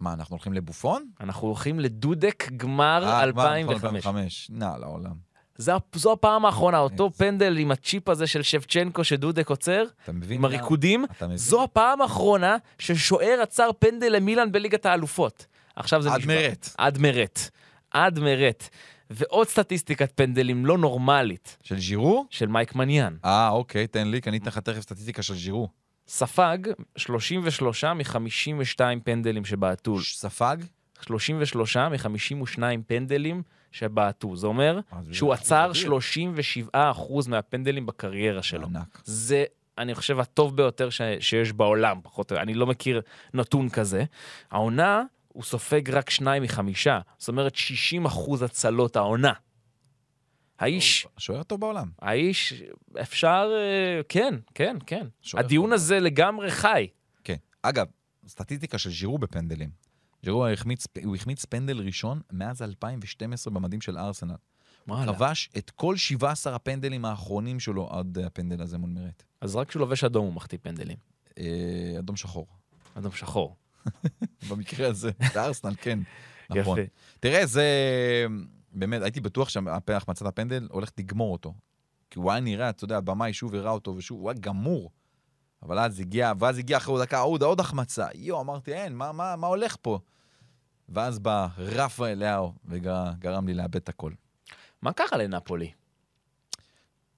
[0.00, 1.06] מה, אנחנו הולכים לבופון?
[1.20, 3.84] אנחנו הולכים לדודק גמר אה, 2005.
[3.84, 4.50] 2005.
[4.50, 5.30] נע, לעולם.
[5.58, 9.84] זו, זו הפעם האחרונה, אותו פנדל עם הצ'יפ הזה של שבצ'נקו שדודק עוצר?
[10.30, 11.04] עם הריקודים?
[11.34, 15.46] זו הפעם האחרונה ששוער עצר פנדל למילאן בליגת האלופות.
[15.76, 16.34] עכשיו זה עד נשבר.
[16.34, 16.68] מרט.
[16.78, 17.50] עד מרט.
[17.90, 18.68] עד מרט.
[19.10, 22.26] ועוד סטטיסטיקת פנדלים לא נורמלית של ז'ירו?
[22.30, 23.16] של מייק מניאן.
[23.24, 25.68] אה, אוקיי, תן לי, אתן לך תכף סטטיסטיקה של ז'ירו.
[26.08, 26.58] ספג
[26.96, 30.00] 33 מ-52 פנדלים שבעטו.
[30.00, 30.56] ספג?
[31.00, 33.42] 33 מ-52 פנדלים
[33.72, 34.36] שבעטו.
[34.36, 35.98] זה אומר אה, שהוא עצר אדיר.
[36.74, 38.66] 37% מהפנדלים בקריירה שלו.
[38.66, 39.00] ענק.
[39.04, 39.44] זה,
[39.78, 41.00] אני חושב, הטוב ביותר ש...
[41.20, 42.42] שיש בעולם, פחות או יותר.
[42.42, 43.00] אני לא מכיר
[43.34, 44.04] נתון כזה.
[44.50, 47.00] העונה, הוא סופג רק שניים מחמישה.
[47.18, 49.32] זאת אומרת, 60 אחוז הצלות העונה.
[50.58, 51.90] האיש, השוער הטוב בעולם.
[51.98, 52.62] האיש,
[53.00, 55.06] אפשר, אה, כן, כן, כן.
[55.22, 55.72] שוער הדיון טוב.
[55.72, 56.86] הזה לגמרי חי.
[57.24, 57.36] כן.
[57.62, 57.86] אגב,
[58.28, 59.70] סטטיסטיקה של ז'ירו בפנדלים.
[60.22, 64.34] ז'ירו החמיץ, הוא החמיץ פנדל ראשון מאז 2012 במדים של ארסנל.
[64.88, 65.14] וואלה.
[65.14, 69.22] כבש את כל 17 הפנדלים האחרונים שלו עד הפנדל הזה מול מרט.
[69.40, 70.96] אז רק כשהוא לובש אדום הוא מחטיא פנדלים.
[71.38, 72.46] אה, אדום שחור.
[72.94, 73.56] אדום שחור.
[74.50, 75.98] במקרה הזה, בארסנל, כן.
[76.50, 76.78] נכון.
[76.78, 76.88] יפה.
[77.20, 77.64] תראה, זה...
[78.72, 81.54] באמת, הייתי בטוח שהחמצת הפנדל הולכת לגמור אותו.
[82.10, 84.90] כי הוא היה נראה, אתה יודע, הבמאי שוב הראה אותו, ושוב, הוא היה גמור.
[85.62, 88.06] אבל אז הגיע, ואז הגיע אחרי דקה עוד, עוד החמצה.
[88.14, 89.98] יואו, אמרתי, אין, מה, מה, מה הולך פה?
[90.88, 94.12] ואז בא רפה אליהו וגרם לי לאבד את הכל.
[94.82, 95.72] מה קרה לנפולי?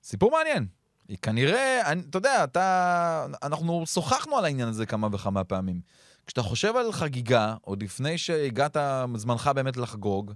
[0.02, 0.66] סיפור מעניין.
[1.08, 5.80] היא כנראה, אני, אתה יודע, אתה, אנחנו שוחחנו על העניין הזה כמה וכמה פעמים.
[6.26, 8.76] כשאתה חושב על חגיגה, עוד לפני שהגעת
[9.16, 10.32] זמנך באמת לחגוג,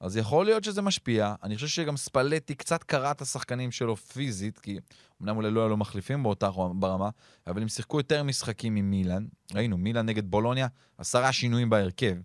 [0.00, 1.34] אז יכול להיות שזה משפיע.
[1.42, 4.78] אני חושב שגם ספלטי קצת קרא את השחקנים שלו פיזית, כי
[5.22, 7.10] אמנם אולי לא היו לו מחליפים באותה ברמה,
[7.46, 9.26] אבל הם שיחקו יותר משחקים עם מילאן.
[9.54, 10.66] ראינו, מילאן נגד בולוניה,
[10.98, 12.16] עשרה שינויים בהרכב.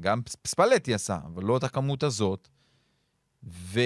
[0.00, 2.48] גם ספלטי עשה, אבל לא את הכמות הזאת.
[3.44, 3.80] ו...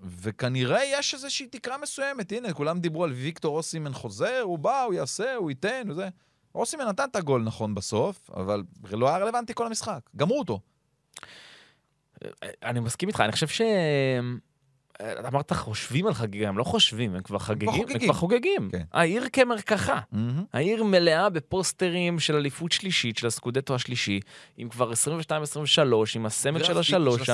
[0.00, 2.32] וכנראה יש איזושהי תקרה מסוימת.
[2.32, 6.08] הנה, כולם דיברו על ויקטור אוסימן חוזר, הוא בא, הוא יעשה, הוא ייתן, וזה.
[6.54, 10.00] אוסימן נתן את הגול נכון בסוף, אבל לא היה רלוונטי כל המשחק.
[10.16, 10.60] גמרו אותו.
[12.62, 13.60] אני מסכים איתך, אני חושב ש...
[15.02, 17.98] אתה אמרת חושבים על חגיגה, הם לא חושבים, הם כבר חגיגים, הם.
[17.98, 18.68] כבר חוגגים.
[18.72, 18.82] כן.
[18.92, 20.00] העיר כמרקחה.
[20.52, 24.20] העיר מלאה בפוסטרים של אליפות שלישית, של הסקודטו השלישי,
[24.56, 24.94] עם כבר 22-23,
[26.16, 27.24] עם הסמל של השלוש של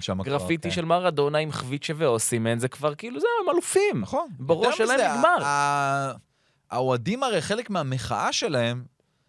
[0.00, 0.74] שם, גרפיטי כן.
[0.74, 4.00] של מרדונה עם חביצ'ה ואוסימן, זה כבר כאילו, זהו, הם אלופים.
[4.00, 4.28] נכון.
[4.38, 5.36] בראש שלהם נגמר.
[6.70, 8.84] האוהדים הרי חלק מהמחאה שלהם,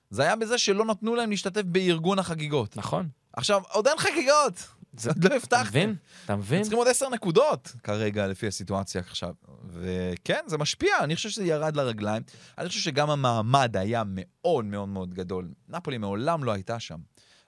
[0.09, 2.77] זה היה בזה שלא נתנו להם להשתתף בארגון החגיגות.
[2.77, 3.09] נכון.
[3.33, 4.67] עכשיו, עוד אין חגיגות.
[4.93, 5.67] זה- עוד לא אתה הבטחתם.
[5.69, 5.95] מבין?
[6.25, 6.61] אתה מבין?
[6.61, 9.33] צריכים עוד עשר נקודות כרגע, לפי הסיטואציה עכשיו.
[9.73, 12.23] וכן, זה משפיע, אני חושב שזה ירד לרגליים.
[12.57, 15.47] אני חושב שגם המעמד היה מאוד מאוד מאוד גדול.
[15.69, 16.97] נפולי מעולם לא הייתה שם.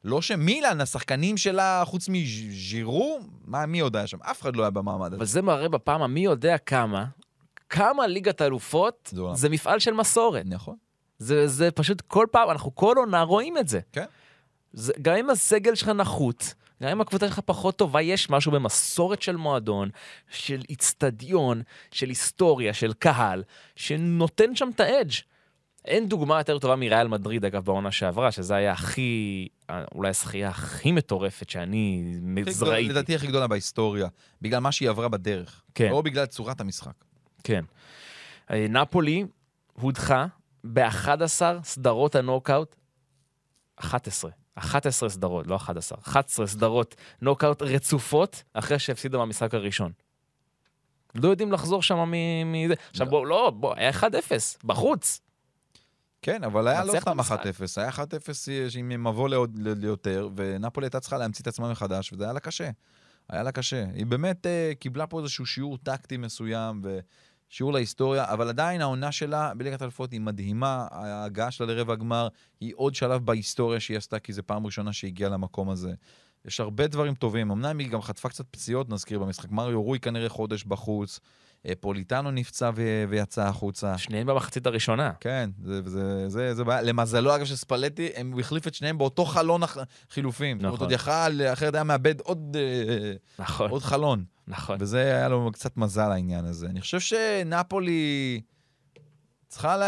[0.03, 4.17] לא שמילאן, השחקנים שלה, חוץ מז'ירו, מה, מי עוד היה שם?
[4.21, 5.33] אף אחד לא היה במעמד אבל הזה.
[5.33, 7.05] זה מראה בפעם המי יודע כמה,
[7.71, 9.21] כמה ליגת האלופות זה.
[9.33, 10.45] זה מפעל של מסורת.
[10.45, 10.75] נכון.
[11.17, 13.79] זה, זה פשוט כל פעם, אנחנו כל עונה רואים את זה.
[13.91, 14.05] כן.
[14.73, 16.53] זה גם אם הסגל שלך נחות,
[16.83, 19.89] גם אם הקבוצה שלך פחות טובה, יש משהו במסורת של מועדון,
[20.29, 23.43] של איצטדיון, של היסטוריה, של קהל,
[23.75, 25.11] שנותן שם את האדג'.
[25.85, 29.47] אין דוגמה יותר טובה מריאל מדריד, אגב, בעונה שעברה, שזה היה הכי,
[29.95, 32.15] אולי הזכייה הכי מטורפת שאני
[32.61, 32.89] ראיתי.
[32.89, 34.07] לדעתי הכי גדולה בהיסטוריה,
[34.41, 35.61] בגלל מה שהיא עברה בדרך.
[35.75, 35.89] כן.
[35.89, 36.93] לא בגלל צורת המשחק.
[37.43, 37.65] כן.
[38.51, 39.25] אה, נפולי
[39.73, 40.25] הודחה
[40.63, 42.75] ב-11 סדרות הנוקאוט,
[43.75, 44.31] 11.
[44.55, 49.91] 11 סדרות, לא 11, 11 סדרות נוקאוט רצופות אחרי שהפסידו במשחק הראשון.
[51.15, 52.11] לא יודעים לחזור שם
[52.45, 52.73] מזה.
[52.89, 54.03] עכשיו בואו, לא, בוא, היה 1-0,
[54.63, 55.21] בחוץ.
[56.21, 57.23] כן, אבל היה לא סתם 1-0,
[57.59, 57.77] במשחק.
[57.77, 62.39] היה 1-0 עם מבוא ליותר, ונפולי הייתה צריכה להמציא את עצמה מחדש, וזה היה לה
[62.39, 62.69] קשה.
[63.29, 63.85] היה לה קשה.
[63.93, 66.81] היא באמת אה, קיבלה פה איזשהו שיעור טקטי מסוים,
[67.51, 72.27] ושיעור להיסטוריה, אבל עדיין העונה שלה בליגת האלופות היא מדהימה, ההגעה שלה לרבע הגמר
[72.59, 75.93] היא עוד שלב בהיסטוריה שהיא עשתה, כי זו פעם ראשונה שהיא הגיעה למקום הזה.
[76.45, 79.51] יש הרבה דברים טובים, אמנם היא גם חטפה קצת פציעות, נזכיר במשחק.
[79.51, 81.19] מריו רוי כנראה חודש בחוץ,
[81.79, 83.97] פוליטנו נפצע ו- ויצא החוצה.
[83.97, 85.11] שניהם במחצית הראשונה.
[85.19, 86.81] כן, זה, זה, זה, זה בעיה.
[86.81, 89.77] למזלו, אגב, של ספלטי, הם- הוא החליף את שניהם באותו חלון הח-
[90.09, 90.57] חילופים.
[90.57, 90.85] זאת אומרת, נכון.
[90.85, 94.23] עוד יכל, אחרת היה מאבד עוד, אה, נכון, עוד חלון.
[94.47, 94.77] נכון.
[94.79, 96.65] וזה היה לו קצת מזל, העניין הזה.
[96.67, 98.41] אני חושב שנפולי
[99.47, 99.87] צריכה לה...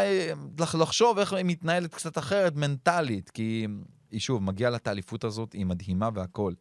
[0.59, 3.67] לח- לחשוב איך היא מתנהלת קצת אחרת, מנטלית, כי
[4.11, 6.55] היא שוב, מגיעה לה את האליפות הזאת, היא מדהימה והכול.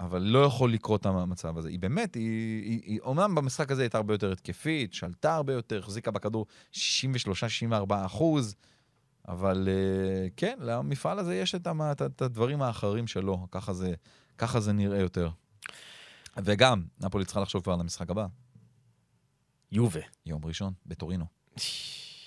[0.00, 1.68] אבל לא יכול לקרות המצב הזה.
[1.68, 5.78] היא באמת, היא, היא, היא אומנם במשחק הזה הייתה הרבה יותר התקפית, שלטה הרבה יותר,
[5.78, 6.76] החזיקה בכדור 63-64
[8.06, 8.54] אחוז,
[9.28, 13.94] אבל אה, כן, למפעל הזה יש את, המ- את, את הדברים האחרים שלו, ככה זה,
[14.38, 15.30] ככה זה נראה יותר.
[16.44, 18.26] וגם, נפולי צריכה לחשוב כבר על המשחק הבא,
[19.72, 20.00] יובה.
[20.26, 21.24] יום ראשון, בטורינו.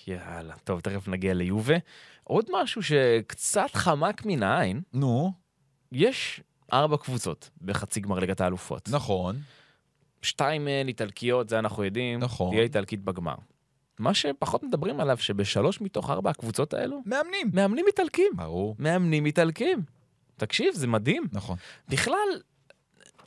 [0.08, 1.75] יאללה, טוב, תכף נגיע ליובה.
[2.23, 5.34] עוד משהו שקצת חמק מן העין, נו,
[5.91, 6.41] יש
[6.73, 8.89] ארבע קבוצות בחצי גמר ליגת האלופות.
[8.91, 9.36] נכון.
[10.21, 12.51] שתיים מהן איטלקיות, זה אנחנו יודעים, נכון.
[12.51, 13.36] תהיה איטלקית בגמר.
[13.99, 17.49] מה שפחות מדברים עליו, שבשלוש מתוך ארבע הקבוצות האלו, מאמנים.
[17.53, 18.32] מאמנים איטלקים.
[18.36, 18.75] ברור.
[18.79, 19.82] מאמנים איטלקים.
[20.38, 21.23] תקשיב, זה מדהים.
[21.32, 21.58] נכון.
[21.89, 22.41] בכלל,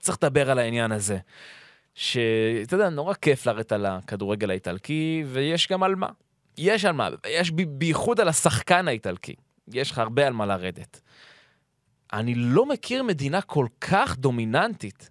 [0.00, 1.18] צריך לדבר על העניין הזה.
[1.94, 6.08] שאתה יודע, נורא כיף לרדת על הכדורגל האיטלקי, ויש גם על מה.
[6.58, 9.34] יש על מה, יש ב- בייחוד על השחקן האיטלקי.
[9.68, 11.00] יש לך הרבה על מה לרדת.
[12.12, 15.10] אני לא מכיר מדינה כל כך דומיננטית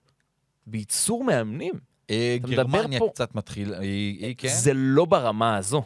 [0.67, 1.73] בייצור מאמנים.
[2.09, 4.47] אה, גרמניה פה- קצת מתחיל, היא, היא כן?
[4.47, 5.83] זה לא ברמה הזו.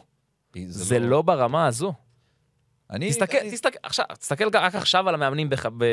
[0.54, 1.92] היא- זה לא ברמה הזו.
[2.90, 5.84] אני, תסתכל, אני- תסתכל, עכשיו, תסתכל רק עכשיו על המאמנים, בח, ב,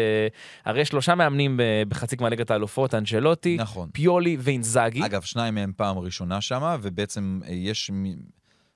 [0.66, 3.90] הרי שלושה מאמנים בחצי גמר ליגת האלופות, אנג'לוטי, נכון.
[3.94, 5.06] פיולי ואינזאגי.
[5.06, 7.92] אגב, שניים מהם פעם ראשונה שמה, ובעצם יש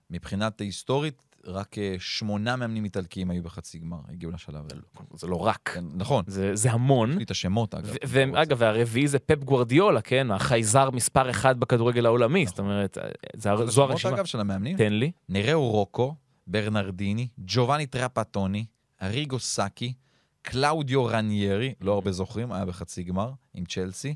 [0.10, 4.82] מבחינת היסטורית, רק אה, שמונה מאמנים איטלקיים היו בחצי גמר, הגיעו לשלב הזה.
[5.14, 7.12] זה לא רק, כן, נכון, זה, המון.
[7.12, 7.96] יש לי את השמות, אגב.
[8.08, 10.32] ואגב, והרביעי זה פפ גוורדיולה, כן?
[10.32, 12.98] החייזר מספר אחד בכדורגל העולמי, זאת אומרת,
[13.36, 14.16] את זו השמות, הרשימה.
[14.16, 14.78] אגב, של המאמנים?
[14.78, 15.12] תן לי.
[15.30, 16.16] נראו רוקו,
[16.48, 18.66] ברנרדיני, ג'ובאני טרפטוני,
[19.02, 19.94] אריגו סאקי,
[20.42, 24.16] קלאודיו רניירי, לא הרבה זוכרים, היה בחצי גמר עם צ'לסי,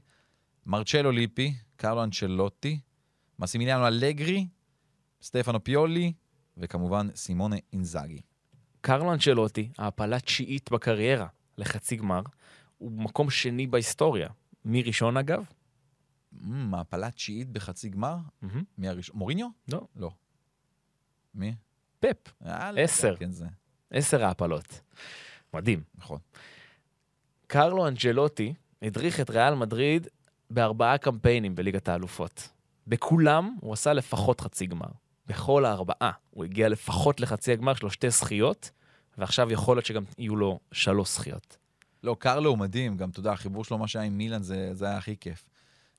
[0.65, 2.79] מרצ'לו ליפי, קרלו אנצ'לוטי,
[3.39, 4.47] מסימיליאנו אלגרי,
[5.21, 6.13] סטפנו פיולי,
[6.57, 8.21] וכמובן סימונה אינזאגי.
[8.81, 12.21] קרלו אנצ'לוטי, העפלה תשיעית בקריירה לחצי גמר,
[12.77, 14.29] הוא מקום שני בהיסטוריה.
[14.65, 15.43] מי ראשון אגב?
[16.33, 18.17] מ, העפלה תשיעית בחצי גמר?
[18.77, 19.17] מי הראשון?
[19.17, 19.47] מוריניו?
[19.71, 19.87] לא.
[19.95, 20.11] לא.
[21.35, 21.55] מי?
[21.99, 23.15] פפ, אה, לא עשר.
[23.15, 23.29] כן.
[23.91, 24.81] עשר העפלות.
[25.53, 25.83] מדהים.
[25.95, 26.19] נכון.
[27.47, 30.07] קרלו אנג'לוטי הדריך את ריאל מדריד
[30.49, 32.49] בארבעה קמפיינים בליגת האלופות.
[32.87, 34.91] בכולם הוא עשה לפחות חצי גמר.
[35.27, 36.11] בכל הארבעה.
[36.29, 38.71] הוא הגיע לפחות לחצי הגמר, יש לו שתי זכיות,
[39.17, 41.57] ועכשיו יכול להיות שגם יהיו לו שלוש זכיות.
[42.03, 44.85] לא, קרלו הוא מדהים, גם, אתה יודע, החיבור שלו, מה שהיה עם מילאן, זה, זה
[44.85, 45.45] היה הכי כיף.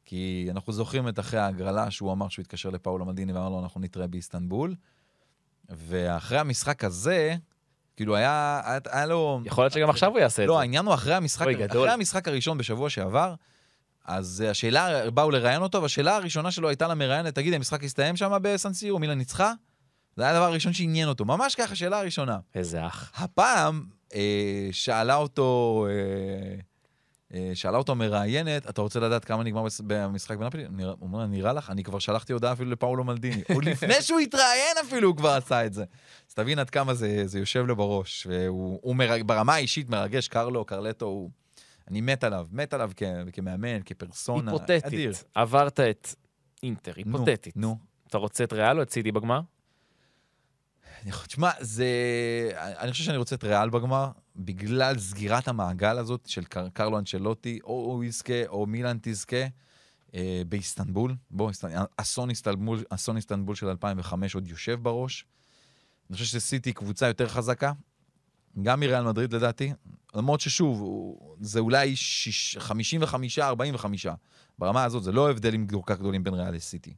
[0.05, 3.81] כי אנחנו זוכרים את אחרי ההגרלה, שהוא אמר שהוא התקשר לפאולו מדיני ואמר לו, אנחנו
[3.81, 4.75] נתראה באיסטנבול.
[5.69, 7.37] ואחרי המשחק הזה,
[7.97, 9.41] כאילו היה, היה, היה לו...
[9.45, 10.61] יכול להיות שגם עכשיו הוא יעשה את לא, זה.
[10.61, 11.47] העניין הוא אחרי המשחק.
[11.71, 13.35] אחרי המשחק הראשון בשבוע שעבר,
[14.05, 18.99] אז השאלה, באו לראיין אותו, והשאלה הראשונה שלו הייתה למראיינת, תגיד, המשחק הסתיים שם בסנסירו,
[18.99, 19.53] מילאן ניצחה?
[20.17, 22.39] זה היה הדבר הראשון שעניין אותו, ממש ככה, שאלה הראשונה.
[22.55, 23.13] איזה אח.
[23.17, 23.85] הפעם
[24.15, 26.61] אה, שאלה אותו, אה,
[27.35, 30.65] אה, שאלה אותו מראיינת, אתה רוצה לדעת כמה נגמר במשחק בנפולי?
[30.65, 31.71] הוא אומר, נראה לך?
[31.71, 33.43] אני כבר שלחתי הודעה אפילו לפאולו מלדיני.
[33.55, 35.85] עוד לפני שהוא התראיין אפילו הוא כבר עשה את זה.
[36.29, 38.27] אז תבין עד כמה זה, זה יושב לו בראש.
[38.31, 41.31] והוא הוא מרג, ברמה האישית מרגש, קרלו, קרלטו, הוא...
[41.93, 43.03] אני מת עליו, מת עליו כ,
[43.33, 44.51] כמאמן, כפרסונה.
[44.51, 45.09] אדיר.
[45.09, 45.25] היפותטית.
[45.35, 46.15] עברת את
[46.63, 47.57] אינטר, נו, היפותטית.
[47.57, 47.79] נו.
[48.09, 49.41] אתה רוצה את ריאל או את סיטי בגמר?
[51.03, 51.87] אני חושב- תשמע, זה...
[52.57, 56.69] אני חושב שאני רוצה את ריאל בגמר, בגלל סגירת המעגל הזאת של קר...
[56.69, 59.47] קרלו אנצ'לוטי, או הוא יזכה, או מילאן תזכה,
[60.15, 61.15] אה, באיסטנבול.
[61.31, 61.65] בוא, איסט...
[61.97, 65.27] אסון איסטנבול, אסון איסטנבול של 2005 עוד יושב בראש.
[66.11, 67.73] אני חושב שסיטי קבוצה יותר חזקה,
[68.63, 69.73] גם מריאל מדריד לדעתי,
[70.15, 70.83] למרות ששוב,
[71.41, 72.59] זה אולי שיש...
[73.39, 73.85] 55-45.
[74.59, 76.95] ברמה הזאת, זה לא הבדלים כל כך גדולים בין ריאל לסיטי.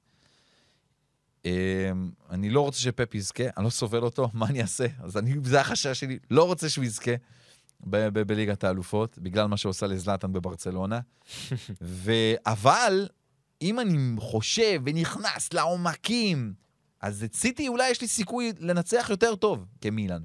[1.45, 1.51] אמ,
[2.31, 4.87] אני לא רוצה שפפ יזכה, אני לא סובל אותו, מה אני אעשה?
[5.01, 7.13] אז אני, זה החשש שלי, לא רוצה שהוא יזכה
[7.81, 11.01] בליגת האלופות, בגלל מה שעושה לזלאטן בברצלונה.
[11.81, 12.13] ו...
[12.47, 13.09] אבל,
[13.63, 16.55] אם אני חושב ונכנס לעומקים,
[17.01, 20.23] אז את סיטי אולי יש לי סיכוי לנצח יותר טוב כמילאן.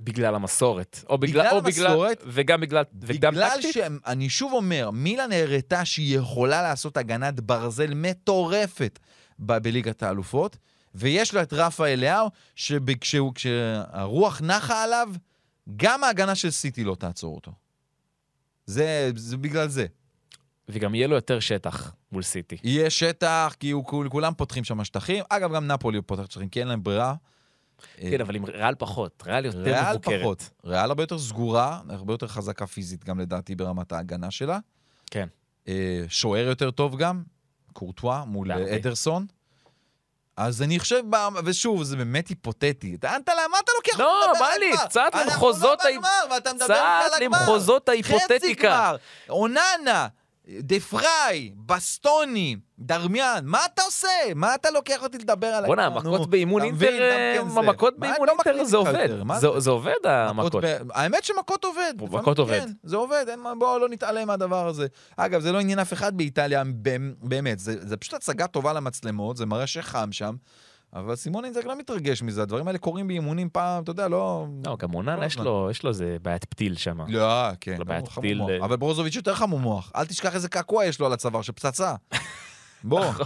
[0.00, 1.04] בגלל המסורת.
[1.08, 1.42] או בגלל...
[1.42, 1.86] בגלל או בגלל...
[1.86, 2.84] המסורת, וגם בגלל...
[3.02, 3.72] וגם בגלל טקטית?
[3.74, 8.98] שאני שוב אומר, מילאן הראתה שהיא יכולה לעשות הגנת ברזל מטורפת
[9.38, 10.56] ב- בליגת האלופות,
[10.94, 15.08] ויש לה את רפה אליהו, שכשהרוח נחה עליו,
[15.76, 17.52] גם ההגנה של סיטי לא תעצור אותו.
[18.66, 19.86] זה, זה בגלל זה.
[20.68, 22.56] וגם יהיה לו יותר שטח מול סיטי.
[22.64, 25.24] יהיה שטח, כי הוא, כול- כולם פותחים שם שטחים.
[25.28, 27.14] אגב, גם נפולי פותחת שטחים, כי אין להם ברירה.
[27.96, 29.22] כן, אבל עם ריאל פחות.
[29.26, 30.20] ריאל יותר ריאל מבוקרת.
[30.20, 30.50] פחות.
[30.64, 34.58] ריאל הרבה יותר סגורה, הרבה יותר חזקה פיזית גם לדעתי ברמת ההגנה שלה.
[35.10, 35.28] כן.
[35.68, 37.22] אה, שוער יותר טוב גם,
[37.72, 38.52] קורטואה מול.
[38.52, 39.26] אדרסון.
[40.36, 41.02] אז אני חושב,
[41.44, 42.94] ושוב, זה באמת היפותטי.
[42.94, 44.72] אתה, אתה, למה אתה לוקח לא, בא לי?
[44.88, 46.76] קצת אנחנו למחוזות לא ההיפ- בגמר, ואתה מדבר קצת
[47.14, 47.38] על הגמר.
[47.38, 48.68] למחוזות חצי ההיפותטיקה.
[48.68, 48.96] גמר,
[49.30, 50.08] אוננה,
[50.58, 54.08] דה פריי, בסטוני, דרמיאן, מה אתה עושה?
[54.34, 56.86] מה אתה לוקח אותי לדבר על בואנה, המכות באימון אינטר,
[57.36, 57.58] כן זה.
[57.58, 59.08] המכות באימון אינטר זה עובד.
[59.58, 60.64] זה עובד המכות.
[60.90, 61.94] האמת שמכות עובד.
[62.00, 62.66] מכות עובד.
[62.82, 63.26] זה עובד,
[63.58, 64.86] בואו לא נתעלם מהדבר הזה.
[65.16, 66.62] אגב, זה לא עניין אף אחד באיטליה,
[67.22, 70.34] באמת, זה פשוט הצגה טובה למצלמות, זה מראה שחם שם,
[70.94, 74.46] אבל סימון אינזק לא מתרגש מזה, הדברים האלה קורים באימונים פעם, אתה יודע, לא...
[74.66, 75.38] לא, גם אוננה כל יש.
[75.38, 77.00] לו, יש לו איזה בעיית פתיל שם.
[77.08, 78.04] לא, כן, לא לא, בעיית
[78.36, 78.50] מוח.
[78.50, 78.64] אה.
[78.64, 79.92] אבל ברוזוביץ' יותר חמור מוח.
[79.96, 81.94] אל תשכח איזה קעקוע יש לו על הצוואר של פצצה.
[82.84, 83.12] בוא.
[83.12, 83.24] כן,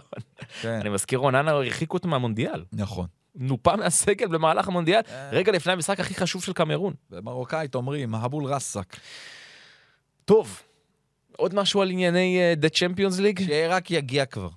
[0.69, 0.71] נכון.
[0.71, 2.65] אני מזכיר, אוננה הרחיקו אותו מהמונדיאל.
[2.73, 3.07] נכון.
[3.35, 5.31] נופה מהסגל במהלך המונדיאל, אה.
[5.33, 6.95] רגע לפני המשחק הכי חשוב של קמרון.
[7.11, 8.97] במרוקאית אומרים, מהבול רסק.
[10.25, 10.63] טוב,
[11.37, 13.47] עוד משהו על ענייני אה, The Champions League?
[13.47, 14.49] שרק יגיע כבר.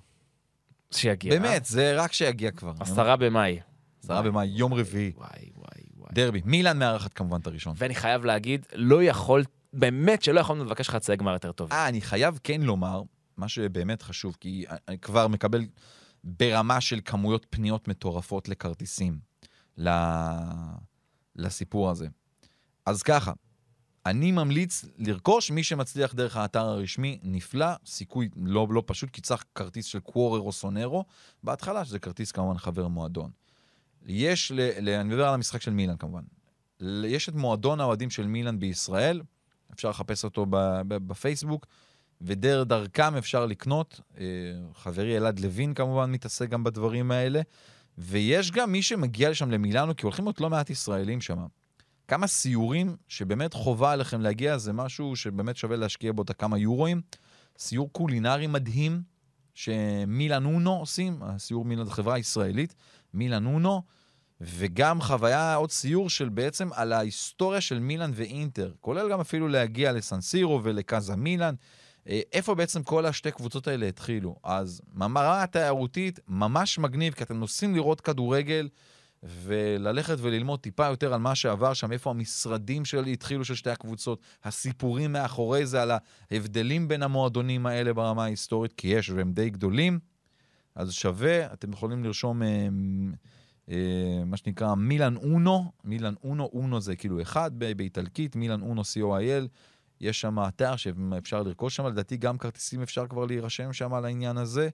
[0.90, 1.38] שיגיע.
[1.38, 2.72] באמת, זה רק שיגיע כבר.
[2.80, 3.60] עשרה במאי.
[4.04, 5.12] עשרה במאי, יום רביעי.
[5.16, 6.10] וואי, וואי, וואי.
[6.12, 6.40] דרבי.
[6.44, 7.74] מילאן מארחת כמובן את הראשון.
[7.76, 11.72] ואני חייב להגיד, לא יכול, באמת שלא יכולנו לבקש חצאי גמר יותר טוב.
[11.72, 13.02] אה, אני חייב כן לומר,
[13.36, 15.66] מה שבאמת חשוב, כי אני כבר מקבל
[16.24, 19.18] ברמה של כמויות פניות מטורפות לכרטיסים
[19.78, 19.90] ל...
[21.36, 22.06] לסיפור הזה.
[22.86, 23.32] אז ככה,
[24.06, 29.44] אני ממליץ לרכוש מי שמצליח דרך האתר הרשמי, נפלא, סיכוי לא, לא פשוט, כי צריך
[29.54, 31.04] כרטיס של קוורר או סונרו,
[31.42, 33.30] בהתחלה, שזה כרטיס כמובן חבר מועדון.
[34.06, 36.22] יש, ל, ל, אני מדבר על המשחק של מילאן כמובן,
[37.04, 39.22] יש את מועדון האוהדים של מילאן בישראל,
[39.74, 40.46] אפשר לחפש אותו
[40.88, 41.66] בפייסבוק,
[42.20, 44.00] ודרך דרכם אפשר לקנות.
[44.18, 44.24] אה,
[44.74, 47.40] חברי אלעד לוין כמובן מתעסק גם בדברים האלה,
[47.98, 51.46] ויש גם מי שמגיע לשם למילאנו, כי הולכים להיות לא מעט ישראלים שם.
[52.08, 57.00] כמה סיורים שבאמת חובה עליכם להגיע, זה משהו שבאמת שווה להשקיע בו את הכמה יורואים.
[57.58, 59.02] סיור קולינרי מדהים,
[59.54, 62.74] שמילאן אונו עושים, הסיור מילאן זו חברה ישראלית,
[63.14, 63.82] מילאן אונו,
[64.40, 69.92] וגם חוויה, עוד סיור של בעצם על ההיסטוריה של מילאן ואינטר, כולל גם אפילו להגיע
[69.92, 71.54] לסנסירו ולקאזה מילאן,
[72.08, 74.36] אה, איפה בעצם כל השתי קבוצות האלה התחילו.
[74.44, 78.68] אז ברמה התיירותית, ממש מגניב, כי אתם נוסעים לראות כדורגל,
[79.22, 84.20] וללכת וללמוד טיפה יותר על מה שעבר שם, איפה המשרדים שלי התחילו של שתי הקבוצות,
[84.44, 85.90] הסיפורים מאחורי זה, על
[86.30, 89.98] ההבדלים בין המועדונים האלה ברמה ההיסטורית, כי יש, והם די גדולים.
[90.74, 92.68] אז שווה, אתם יכולים לרשום אה,
[93.70, 99.48] אה, מה שנקרא מילאן אונו, מילאן אונו, אונו זה כאילו אחד באיטלקית, מילאן אונו co.il,
[100.00, 104.36] יש שם אתר שאפשר לרכוש שם, לדעתי גם כרטיסים אפשר כבר להירשם שם על העניין
[104.36, 104.68] הזה.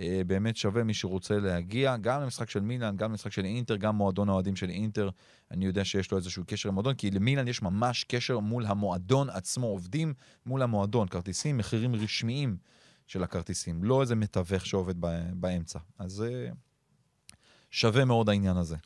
[0.00, 3.96] אה, באמת שווה מי שרוצה להגיע, גם למשחק של מילאן, גם למשחק של אינטר, גם
[3.96, 5.10] מועדון האוהדים של אינטר,
[5.50, 9.66] אני יודע שיש לו איזשהו קשר למועדון, כי למילאן יש ממש קשר מול המועדון עצמו,
[9.66, 10.14] עובדים
[10.46, 12.56] מול המועדון, כרטיסים, מחירים רשמיים
[13.06, 14.94] של הכרטיסים, לא איזה מתווך שעובד
[15.32, 15.78] באמצע.
[15.98, 16.50] אז אה,
[17.70, 18.76] שווה מאוד העניין הזה.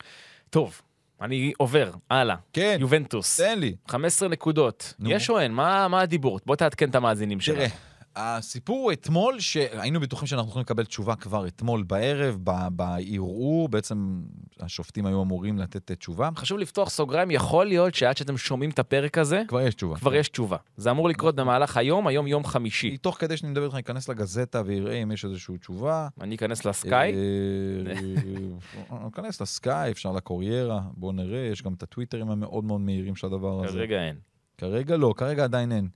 [0.49, 0.81] טוב,
[1.21, 2.35] אני עובר, הלאה.
[2.53, 3.75] כן, יובנטוס, תן לי.
[3.87, 4.93] 15 נקודות.
[4.99, 5.11] נו.
[5.11, 5.51] יש או אין?
[5.51, 6.39] מה מה הדיבור?
[6.45, 7.57] בוא תעדכן את המאזינים שלנו.
[7.57, 7.69] תראה,
[8.15, 12.37] הסיפור הוא אתמול, שהיינו בטוחים שאנחנו יכולים לקבל תשובה כבר אתמול בערב,
[12.71, 14.21] בערעור, בעצם
[14.59, 16.29] השופטים היו אמורים לתת תשובה.
[16.35, 19.95] חשוב לפתוח סוגריים, יכול להיות שעד שאתם שומעים את הפרק הזה, כבר יש תשובה.
[19.95, 20.57] כבר יש תשובה.
[20.77, 22.97] זה אמור לקרות במהלך היום, היום יום חמישי.
[22.97, 26.07] תוך כדי שאני מדבר איתך, אני אכנס לגזטה ויראה אם יש איזושהי תשובה.
[26.21, 27.13] אני אכנס לסקאי.
[27.13, 33.27] אה, אכנס לסקאי, אפשר לקוריירה, בואו נראה, יש גם את הטוויטרים המאוד מאוד מהירים של
[33.27, 33.77] הדבר הזה.
[33.77, 34.15] כרגע אין.
[34.57, 35.87] כרגע לא, כרגע עדיין אין.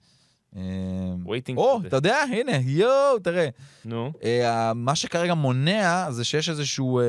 [1.26, 3.50] Waiting או, אתה יודע, הנה, יואו, תראה.
[3.86, 4.12] נו.
[4.24, 7.06] אה, מה שכרגע מונע זה שיש איזשהו אה,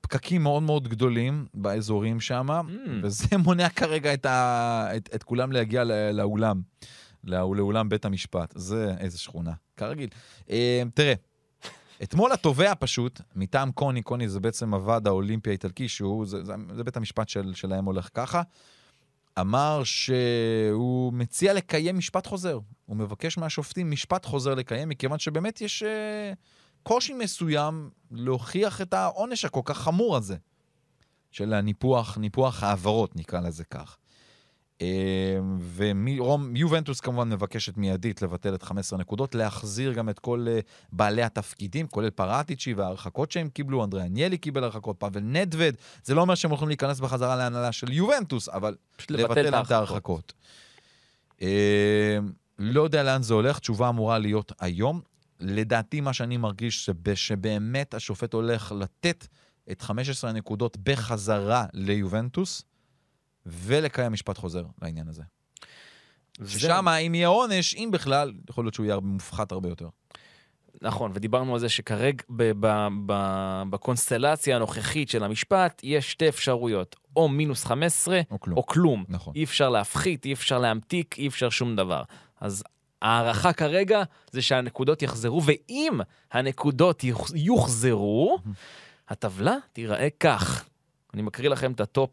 [0.00, 2.90] פקקים מאוד מאוד גדולים באזורים שם, Mm.
[3.02, 6.60] וזה מונע כרגע את, כולם להגיע לא, לאולם,
[7.24, 8.52] לא, לאולם בית המשפט.
[8.56, 10.08] זה איזה שכונה, כרגיל.
[10.50, 11.14] אה, תראה,
[12.02, 16.84] אתמול התובע פשוט, מטעם קוני, קוני זה בעצם הוועד האולימפי האיטלקי, שהוא, זה, זה, זה
[16.84, 18.42] בית המשפט של, שלהם הולך ככה,
[19.40, 22.58] אמר שהוא מציע לקיים משפט חוזר.
[22.86, 26.32] הוא מבקש מהשופטים משפט חוזר לקיים, מכיוון שבאמת יש אה,
[26.82, 30.36] קושי מסוים להוכיח את העונש הכל כך חמור הזה,
[31.30, 33.98] של הניפוח, ניפוח העברות, נקרא לזה כך.
[35.60, 40.60] ויובנטוס כמובן מבקשת מיידית לבטל את 15 הנקודות, להחזיר גם את כל אה,
[40.92, 45.74] בעלי התפקידים, כולל פרטיצ'י וההרחקות שהם קיבלו, אנדרי אניאלי קיבל הרחקות, פאבל נדווד,
[46.04, 48.76] זה לא אומר שהם הולכים להיכנס בחזרה להנהלה של יובנטוס, אבל
[49.10, 50.32] לבטל את להם את ההרחקות.
[51.42, 52.18] אה,
[52.58, 55.00] לא יודע לאן זה הולך, תשובה אמורה להיות היום.
[55.40, 59.26] לדעתי, מה שאני מרגיש זה שבאמת השופט הולך לתת
[59.70, 62.62] את 15 הנקודות בחזרה ליובנטוס,
[63.50, 65.22] ולקיים משפט חוזר לעניין הזה.
[66.46, 69.88] ששם, אם יהיה עונש, אם בכלל, יכול להיות שהוא יהיה מופחת הרבה יותר.
[70.82, 72.22] נכון, ודיברנו על זה שכרגע
[73.70, 78.56] בקונסטלציה הנוכחית של המשפט, יש שתי אפשרויות, או מינוס 15 או כלום.
[78.58, 79.04] או כלום.
[79.08, 79.32] נכון.
[79.36, 82.02] אי אפשר להפחית, אי אפשר להמתיק, אי אפשר שום דבר.
[82.40, 82.64] אז
[83.02, 86.00] ההערכה כרגע זה שהנקודות יחזרו, ואם
[86.32, 88.38] הנקודות יוח- יוחזרו,
[89.08, 90.64] הטבלה תיראה כך.
[91.14, 92.10] אני מקריא לכם את הטופ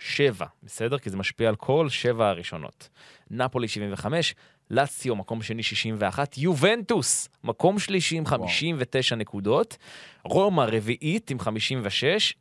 [0.00, 0.98] 7, בסדר?
[0.98, 2.88] כי זה משפיע על כל שבע הראשונות.
[3.30, 4.34] נפולי 75,
[4.70, 9.76] לאציו מקום שני 61, יובנטוס מקום שלישי עם 59 נקודות,
[10.24, 12.34] רומא רביעית עם 56,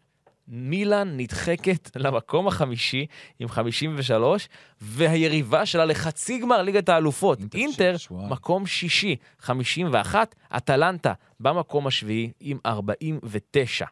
[0.47, 3.05] מילאן נדחקת למקום החמישי
[3.39, 4.49] עם 53,
[4.81, 8.11] והיריבה שלה לחצי גמר ליגת האלופות, אינטר אינטר, שש.
[8.11, 13.85] מקום שישי, 51, אטלנטה במקום השביעי עם 49.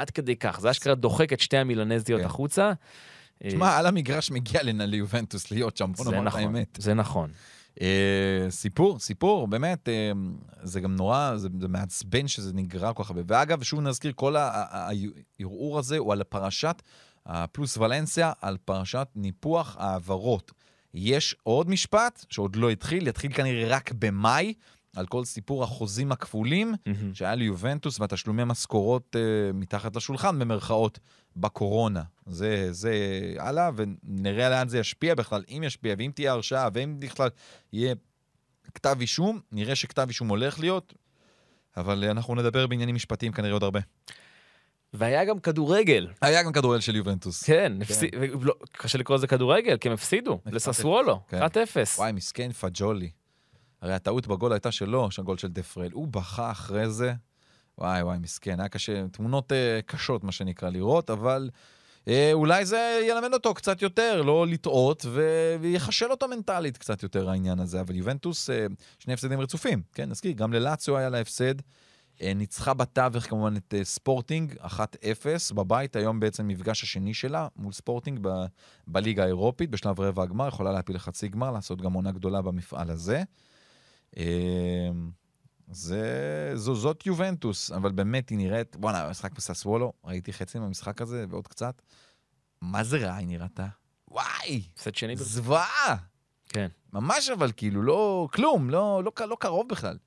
[0.00, 2.26] עד כדי כך, זה אשכרה דוחק את שתי המילנזיות כן.
[2.26, 2.72] החוצה.
[3.42, 6.78] תשמע, על המגרש מגיע ליובנטוס להיות שם, בוא נאמר את נכון, האמת.
[6.80, 7.30] זה נכון.
[7.80, 10.12] אה, סיפור, סיפור, באמת, אה,
[10.62, 13.22] זה גם נורא, זה, זה מעצבן שזה נגרר כל כך הרבה.
[13.26, 16.82] ואגב, שוב נזכיר, כל הערעור הזה הוא על פרשת
[17.26, 20.52] הפלוס ולנסיה, על פרשת ניפוח העברות.
[20.94, 24.54] יש עוד משפט שעוד לא התחיל, יתחיל כנראה רק במאי,
[24.96, 27.14] על כל סיפור החוזים הכפולים מהמם.
[27.14, 29.20] שהיה ליובנטוס והתשלומי משכורות אה,
[29.54, 30.98] מתחת לשולחן, במרכאות,
[31.36, 32.02] בקורונה.
[32.26, 32.94] זה, זה
[33.38, 37.28] הלאה, ונראה לאן זה ישפיע בכלל, אם ישפיע, ואם תהיה הרשעה, ואם בכלל
[37.72, 37.94] יהיה
[38.74, 40.94] כתב אישום, נראה שכתב אישום הולך להיות,
[41.76, 43.80] אבל אנחנו נדבר בעניינים משפטיים כנראה עוד הרבה.
[44.92, 46.06] והיה גם כדורגל.
[46.20, 47.42] היה גם כדורגל של יובנטוס.
[47.42, 48.10] כן, הפסיד-
[48.40, 51.40] ולא- קשה לקרוא לזה כדורגל, כי הם הפסידו לססוולו, כן.
[51.42, 51.98] 1-0.
[51.98, 53.10] וואי, מסכן פג'ולי.
[53.82, 55.90] הרי הטעות בגול הייתה שלו, שהגול של דפרל.
[55.92, 57.12] הוא בכה אחרי זה.
[57.78, 58.60] וואי, וואי, מסכן.
[58.60, 61.50] היה קשה, תמונות אה, קשות, מה שנקרא, לראות, אבל
[62.08, 65.06] אה, אולי זה ילמד אותו קצת יותר, לא לטעות,
[65.60, 67.80] ויחשל אותו מנטלית קצת יותר, העניין הזה.
[67.80, 68.66] אבל יובנטוס, אה,
[68.98, 69.82] שני הפסדים רצופים.
[69.92, 71.54] כן, נזכיר, גם ללאציו היה לה הפסד.
[72.22, 78.44] ניצחה בתווך כמובן את ספורטינג, 1-0 בבית, היום בעצם מפגש השני שלה מול ספורטינג ב-
[78.86, 83.22] בליגה האירופית, בשלב רבע הגמר, יכולה להפיל לחצי גמר, לעשות גם עונה גדולה במפעל הזה.
[84.16, 84.24] אה,
[85.70, 86.02] זה,
[86.54, 91.48] זו, זאת יובנטוס, אבל באמת היא נראית, בואנה, המשחק בססוולו, ראיתי חצי מהמשחק הזה ועוד
[91.48, 91.82] קצת.
[92.62, 93.66] מה זה רע היא נראתה?
[94.08, 95.32] וואי, הפסד שני ברציפות.
[95.32, 95.96] זוועה.
[96.48, 96.68] כן.
[96.92, 99.98] ממש אבל, כאילו, לא, כלום, לא, לא, לא קרוב בכלל.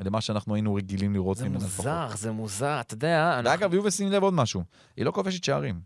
[0.00, 1.86] למה שאנחנו היינו רגילים לראות זה ממנה לפחות.
[1.86, 4.62] מוזר, זה מוזר, אתה יודע, אנחנו- ואגב, יובל, שים לב עוד משהו,
[4.96, 5.80] היא לא כובשת שערים.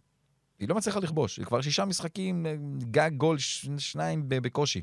[0.58, 2.54] היא לא מצליחה לכבוש, היא כבר שישה משחקים, אה,
[2.90, 4.82] גג גול, ש- שניים בקושי.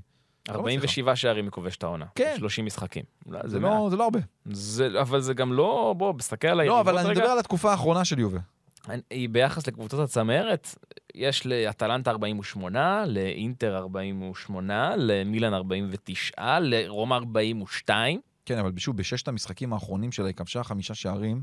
[0.49, 2.05] לא 47 שערים היא כובשת העונה.
[2.15, 2.33] כן.
[2.37, 3.03] 30 משחקים.
[3.43, 3.87] זה לא.
[3.89, 4.19] זה לא הרבה.
[4.45, 7.19] זה- אבל זה גם לא, בוא, תסתכל על היריבות לא, אבל אני רגע.
[7.19, 8.37] מדבר על התקופה האחרונה של יובל.
[9.09, 10.75] היא ביחס לקבוצות הצמרת,
[11.15, 18.19] יש לאטלנטה 48, לאינטר 48, למילאן 49, לרומא 42.
[18.45, 21.41] כן, אבל שוב, בששת המשחקים האחרונים שלה היא כבשה חמישה שערים,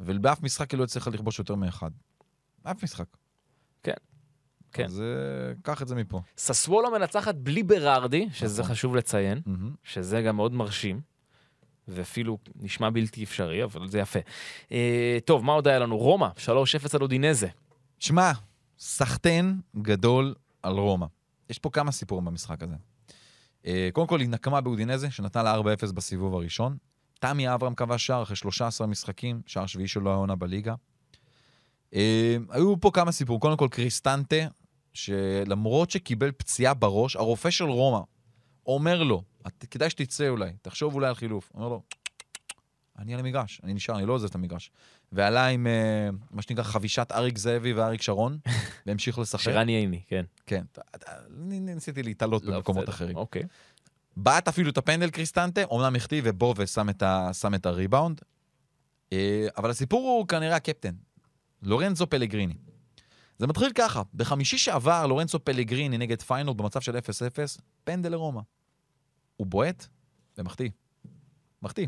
[0.00, 1.90] ובאף משחק היא לא הצליחה לכבוש יותר מאחד.
[2.62, 3.04] אף משחק.
[4.72, 4.84] כן.
[4.84, 6.20] אז אה, קח את זה מפה.
[6.36, 8.74] ססוולו מנצחת בלי ברארדי, שזה נכון.
[8.74, 9.40] חשוב לציין.
[9.84, 11.00] שזה גם מאוד מרשים,
[11.88, 14.18] ואפילו נשמע בלתי אפשרי, אבל זה יפה.
[14.72, 15.98] אה, טוב, מה עוד היה לנו?
[15.98, 16.48] רומא, 3-0
[16.94, 17.48] על אודינזה.
[17.98, 18.32] שמע,
[18.78, 21.06] סחטיין גדול על רומא.
[21.50, 22.74] יש פה כמה סיפורים במשחק הזה.
[23.66, 26.76] אה, קודם כל, היא נקמה באודינזה, שנתנה לה 4-0 בסיבוב הראשון.
[27.20, 30.74] תמי אברהם כבש שער אחרי 13 משחקים, שער שביעי שלו העונה בליגה.
[32.50, 33.40] היו פה כמה סיפורים.
[33.40, 34.36] קודם כל, קריסטנטה,
[34.94, 38.00] שלמרות שקיבל פציעה בראש, הרופא של רומא
[38.66, 41.50] אומר לו, "את- כדאי שתצא אולי, תחשוב אולי על חילוף.
[41.54, 41.82] אומר לו,
[42.98, 44.70] אני על המגרש, אני נשאר, אני לא עוזב את המגרש.
[45.12, 48.38] ועלה עם אה, מה שנקרא חבישת אריק זאבי ואריק שרון,
[48.86, 49.42] והמשיך לשחק.
[49.44, 50.24] שרן ייני, כן.
[50.46, 50.64] כן,
[51.48, 52.88] אני ניסיתי להתעלות לא, במקומות.
[52.88, 53.16] אחרים.
[53.16, 53.42] אוקיי.
[54.16, 58.20] בעט אפילו את הפנדל קריסטנטה, אומנם החטיא ובא ושם את, ה, שם את הריבאונד.
[59.12, 60.94] אה, אבל הסיפור הוא כנראה הקפטן,
[61.62, 62.54] לורנזו פלגריני.
[63.42, 67.00] זה מתחיל ככה, בחמישי שעבר לורנצו פלגריני נגד פיינורד במצב של 0-0,
[67.84, 68.40] פנדל לרומא.
[69.36, 69.86] הוא בועט
[70.38, 70.70] ומחטיא.
[71.62, 71.86] מחטיא.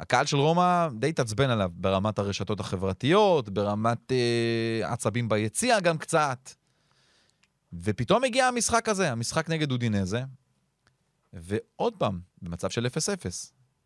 [0.00, 6.50] הקהל של רומא די התעצבן עליו ברמת הרשתות החברתיות, ברמת אה, עצבים ביציע גם קצת.
[7.72, 10.22] ופתאום הגיע המשחק הזה, המשחק נגד אודינזה,
[11.32, 12.88] ועוד פעם, במצב של 0-0,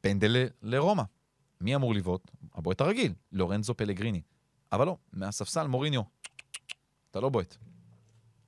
[0.00, 1.02] פנדל לרומא.
[1.60, 2.30] מי אמור לבעוט?
[2.54, 4.20] הבועט הרגיל, לורנזו פלגריני.
[4.72, 6.02] אבל לא, מהספסל מוריניו.
[7.10, 7.56] אתה לא בועט.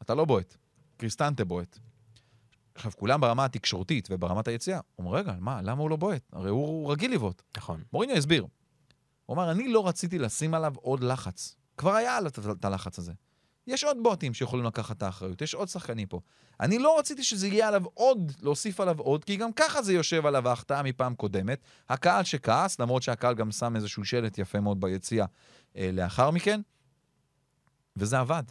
[0.02, 0.56] אתה לא בועט.
[0.96, 1.78] קריסטנטה בועט.
[2.74, 6.22] עכשיו, כולם ברמה התקשורתית וברמת היציאה, אומרים, רגע, מה, למה הוא לא בועט?
[6.32, 7.42] הרי הוא רגיל לבעוט.
[7.56, 7.82] נכון.
[7.92, 8.46] מוריניו הסביר.
[9.26, 11.56] הוא אמר, אני לא רציתי לשים עליו עוד לחץ.
[11.76, 13.12] כבר היה עליו את הלחץ הזה.
[13.66, 16.20] יש עוד בוטים שיכולים לקחת את האחריות, יש עוד שחקנים פה.
[16.61, 20.26] אני לא רציתי שזה יהיה עליו עוד, להוסיף עליו עוד, כי גם ככה זה יושב
[20.26, 21.61] עליו ההחטאה מפעם קודמת.
[21.88, 25.26] הקהל שכעס, למרות שהקהל גם שם איזשהו שלט יפה מאוד ביציאה
[25.76, 26.61] אה, לאחר מכן,
[27.97, 28.43] וזה עבד.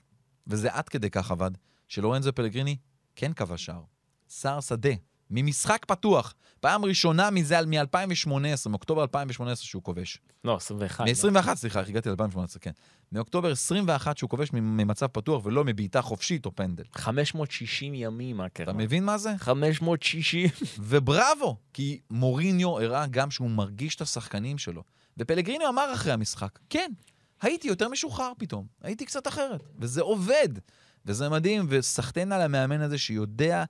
[0.48, 1.52] וזה עד כדי כך עבד,
[1.88, 2.78] שלורנזו פלגריני
[3.16, 3.82] כן כבש שער.
[4.30, 4.90] שער שדה,
[5.30, 6.34] ממשחק פתוח.
[6.60, 10.18] פעם ראשונה מזה, מ-2018, מאוקטובר 2018 שהוא כובש.
[10.44, 11.06] לא, 21.
[11.08, 12.72] מ-21, סליחה, איך הגעתי ל-2018, כן.
[13.12, 16.84] מאוקטובר 21 שהוא כובש ממצב פתוח ולא מבעיטה חופשית או פנדל.
[16.94, 18.82] 560 ימים, אתה אקרמן.
[18.82, 19.34] מבין מה זה?
[19.38, 20.50] 560.
[20.80, 24.84] ובראבו, כי מוריניו הראה גם שהוא מרגיש את השחקנים שלו.
[25.18, 26.92] ופלגריני אמר אחרי המשחק, כן,
[27.42, 30.50] הייתי יותר משוחרר פתאום, הייתי קצת אחרת, וזה עובד,
[31.06, 33.64] וזה מדהים, וסחטיין על המאמן הזה שיודע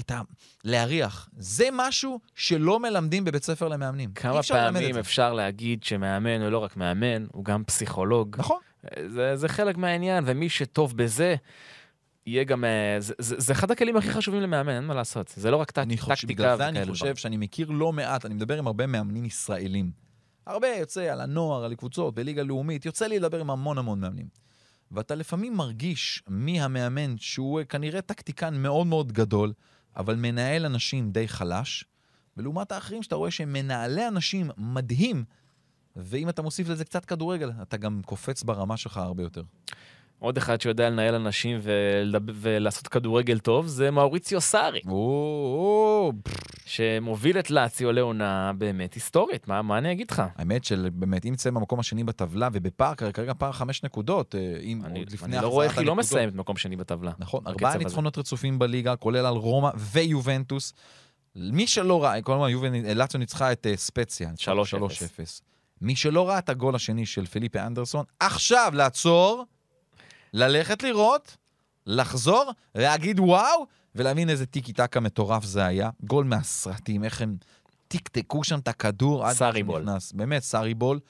[0.00, 0.20] את ה...
[0.64, 1.28] להריח.
[1.36, 4.12] זה משהו שלא מלמדים בבית ספר למאמנים.
[4.12, 4.98] כמה אפשר פעמים.
[4.98, 8.36] אפשר להגיד שמאמן הוא לא רק מאמן, הוא גם פסיכולוג.
[8.38, 8.58] נכון.
[9.06, 11.34] זה, זה חלק מהעניין, ומי שטוב בזה,
[12.26, 12.64] יהיה גם...
[12.64, 15.32] אה, זה, זה, זה אחד הכלים הכי חשובים למאמן, אין מה לעשות.
[15.36, 16.90] זה לא רק טקטיקה בגלל זה וכאלה אני.
[16.90, 19.90] חושב שאני מכיר לא מעט, אני מדבר עם הרבה מאמנים ישראלים.
[20.46, 24.26] הרבה יוצא על הנוער, על קבוצות, בליגה לאומית, יוצא לי לדבר עם המון המון מאמנים.
[24.90, 29.52] ואתה לפעמים מרגיש מי המאמן שהוא כנראה טקטיקן מאוד מאוד גדול,
[29.96, 31.84] אבל מנהל אנשים די חלש,
[32.36, 35.24] ולעומת האחרים שאתה רואה שהם מנהלי אנשים מדהים,
[35.96, 39.42] ואם אתה מוסיף לזה קצת כדורגל, אתה גם קופץ ברמה שלך הרבה יותר.
[40.22, 41.58] עוד אחד שיודע לנהל אנשים.
[42.34, 44.80] ולעשות כדורגל טוב, זה מאוריציו סארי,
[46.66, 50.22] שמוביל את לאציו לעונה באמת היסטורית, מה, מה אני אגיד לך?
[50.36, 54.98] האמת שבאמת, אם נצא במקום השני בטבלה, ובפער, כרגע פער חמש נקודות, אה, אם אני,
[54.98, 56.04] עוד לפני אני לא החזרת רואה איך היא לא הנקודות.
[56.12, 57.12] מסיימת מקום שני בטבלה.
[57.18, 57.76] נכון, ארבעה.
[57.76, 60.72] ניצחונות רצופים בליגה, כולל על רומא ויובנטוס.
[61.36, 64.30] מי שלא ראה, כל הזמן יובנ- לאציו ניצחה את אה, ספציה.
[64.38, 64.38] 3-0.
[64.38, 65.42] 3-0.
[65.80, 69.44] מי שלא ראה את הגול השני של פיליפה אנדרסון, עכשיו לעצור,
[70.34, 71.36] ללכת לראות,
[71.86, 75.90] לחזור, להגיד וואו, ולהבין איזה טיקי טקה מטורף זה היה.
[76.04, 77.36] גול מהסרטים, איך הם
[77.88, 79.82] טקטקו שם את הכדור עד סארי שהוא בול.
[79.82, 80.12] נכנס.
[80.12, 81.00] באמת, סארי בול.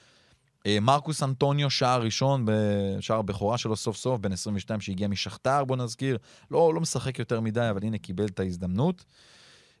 [0.67, 5.75] אה, מרקוס אנטוניו, שער ראשון, בשער הבכורה שלו סוף סוף, בן 22 שהגיע משכתר, בוא
[5.75, 6.17] נזכיר.
[6.51, 9.05] לא, לא משחק יותר מדי, אבל הנה קיבל את ההזדמנות.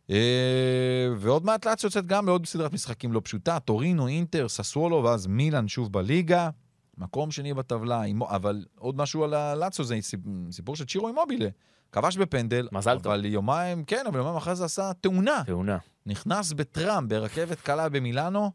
[0.09, 5.27] אה, ועוד מעט לאצ יוצאת גם לעוד סדרת משחקים לא פשוטה, טורינו, אינטר, ססוולו, ואז
[5.27, 6.49] מילאן שוב בליגה.
[6.97, 10.19] מקום שני בטבלה, אבל עוד משהו על הלאצו, זה סיפ-
[10.51, 11.49] סיפור של צ'ירו אימובילה.
[11.91, 13.11] כבש בפנדל, מזל טוב.
[13.13, 15.43] אבל יומיים, כן, אבל יומיים אחרי זה עשה תאונה.
[15.45, 15.77] תאונה.
[16.05, 18.51] נכנס בטראם ברכבת קלה במילאנו,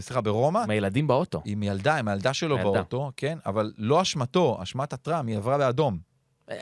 [0.00, 1.42] סליחה, ברומא, עם הילדים באוטו.
[1.44, 2.72] עם ילדה, עם הילדה שלו הילדה.
[2.72, 5.98] באוטו, כן, אבל לא אשמתו, אשמת הטראם, היא עברה באדום.
[6.50, 6.56] אה,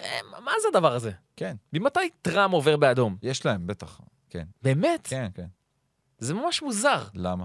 [0.44, 1.10] מה זה הדבר הזה?
[1.36, 3.16] כן, ממתי טראם עובר באדום?
[3.22, 4.00] יש להם, בטח.
[4.30, 5.06] כן, באמת?
[5.10, 5.46] כן, כן.
[6.18, 7.02] זה ממש מוזר.
[7.14, 7.44] למה?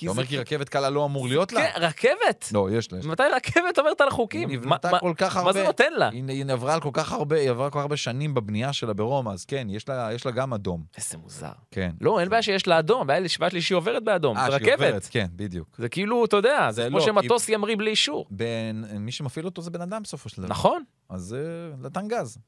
[0.00, 1.60] כי אתה אומר כי רכבת קלה לא אמור להיות לה?
[1.60, 2.48] כן, רכבת?
[2.54, 2.98] לא, יש לה.
[3.04, 4.48] מתי רכבת עוברת על החוקים?
[4.48, 5.46] היא מה- נבנתה מה- כל כך הרבה.
[5.46, 6.08] מה זה נותן לה?
[6.08, 8.92] היא היא עברה על כל כך הרבה, היא עברה כל כך הרבה שנים בבנייה שלה
[8.92, 10.84] ברומא, אז כן, יש לה, גם אדום.
[10.96, 11.52] איזה מוזר.
[11.70, 11.90] כן.
[12.00, 13.20] לא, אין בעיה שיש לה אדום, הבעיה
[13.52, 14.36] לי שהיא עוברת באדום.
[14.36, 15.08] אה, זה שהיא עוברת, רכבת.
[15.10, 15.68] כן, בדיוק.
[15.78, 18.26] זה כאילו, אתה יודע, זה כמו לא, שמטוס ימריא בלי אישור.
[18.30, 20.50] בין, מי שמפעיל אותו זה בן אדם בסופו של דבר.
[20.50, 21.36] נכון, אז
[21.82, 22.38] נתן גז.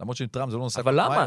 [0.00, 1.26] למרות שטראם זה לא נוסע אבל למה?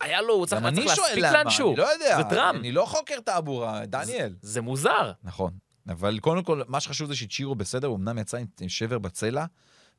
[0.00, 1.68] היה לו, הוא צריך להספיק לאנשהו.
[1.68, 2.16] אני לא יודע.
[2.16, 2.56] זה טראם.
[2.56, 4.34] אני לא חוקר תעבורה, דניאל.
[4.42, 5.12] זה מוזר.
[5.24, 5.50] נכון.
[5.88, 9.44] אבל קודם כל, מה שחשוב זה שצ'ירו בסדר, הוא אמנם יצא עם שבר בצלע,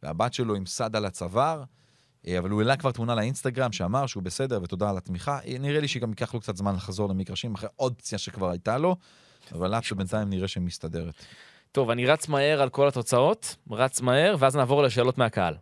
[0.04, 1.64] והבת שלו עם סד על הצוואר,
[2.28, 5.40] אה, אבל הוא העלה כבר תמונה לאינסטגרם שאמר שהוא בסדר ותודה על התמיכה.
[5.48, 8.78] אה, נראה לי שגם ייקח לו קצת זמן לחזור למגרשים אחרי עוד פציעה שכבר הייתה
[8.78, 8.96] לו,
[9.52, 11.14] אבל לאצו בינתיים נראה שהיא מסתדרת.
[11.72, 15.56] טוב, אני רץ מהר על כל התוצאות, רץ מהר, ואז נעבור לשאלות מהקהל.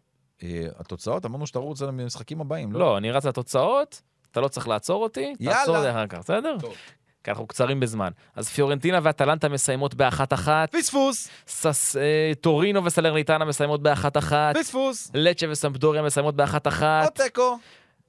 [0.44, 2.80] אה, התוצאות, אמרנו שאתה רוצה למשחקים הבאים, לא?
[2.80, 4.02] לא, אני רץ לתוצאות,
[4.36, 5.58] אתה לא צריך לעצור אותי, יאללה.
[5.60, 6.58] תעצור אותי אחר כך, בסדר?
[6.62, 6.74] טוב.
[7.24, 8.10] כי אנחנו קצרים בזמן.
[8.36, 11.30] אז פיורנטינה ואטלנטה מסיימות באחת-אחת, פספוס!
[11.48, 15.12] סס- אה, טורינו וסלרניטנה מסיימות באחת-אחת, פספוס!
[15.14, 17.58] לצ'ה וסמפדוריה מסיימות באחת-אחת, עוד תיקו!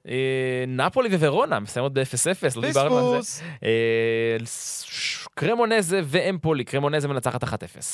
[0.09, 3.43] אה, נפולי וורונה מסיימות ב-0-0, לא דיברנו על זה.
[3.63, 4.37] אה,
[5.35, 7.47] קרמונזה ואמפולי, קרמונזה מנצחת 1-0.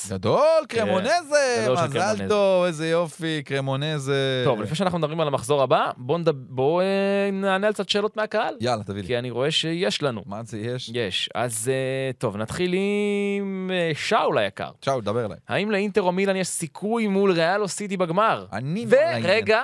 [0.10, 1.62] גדול, קרמונזה!
[1.64, 2.28] גדול של מזל קרמונזה.
[2.30, 4.42] טוב, איזה יופי, קרמונזה.
[4.46, 6.86] טוב, לפני שאנחנו מדברים על המחזור הבא, בואו אה,
[7.34, 9.08] נענה על קצת שאלות מהקהל, יאללה, תביא לי.
[9.08, 10.24] כי אני רואה שיש לנו.
[10.26, 10.92] מה זה יש?
[10.94, 11.30] יש.
[11.36, 14.72] אז אה, טוב, נתחיל עם אה, שאול היקר.
[14.82, 15.38] צ'או, דבר אליי.
[15.48, 18.46] האם לאינטר או מילאן יש סיכוי מול ריאל או סיטי בגמר?
[18.54, 18.86] אני...
[18.90, 19.62] ורגע.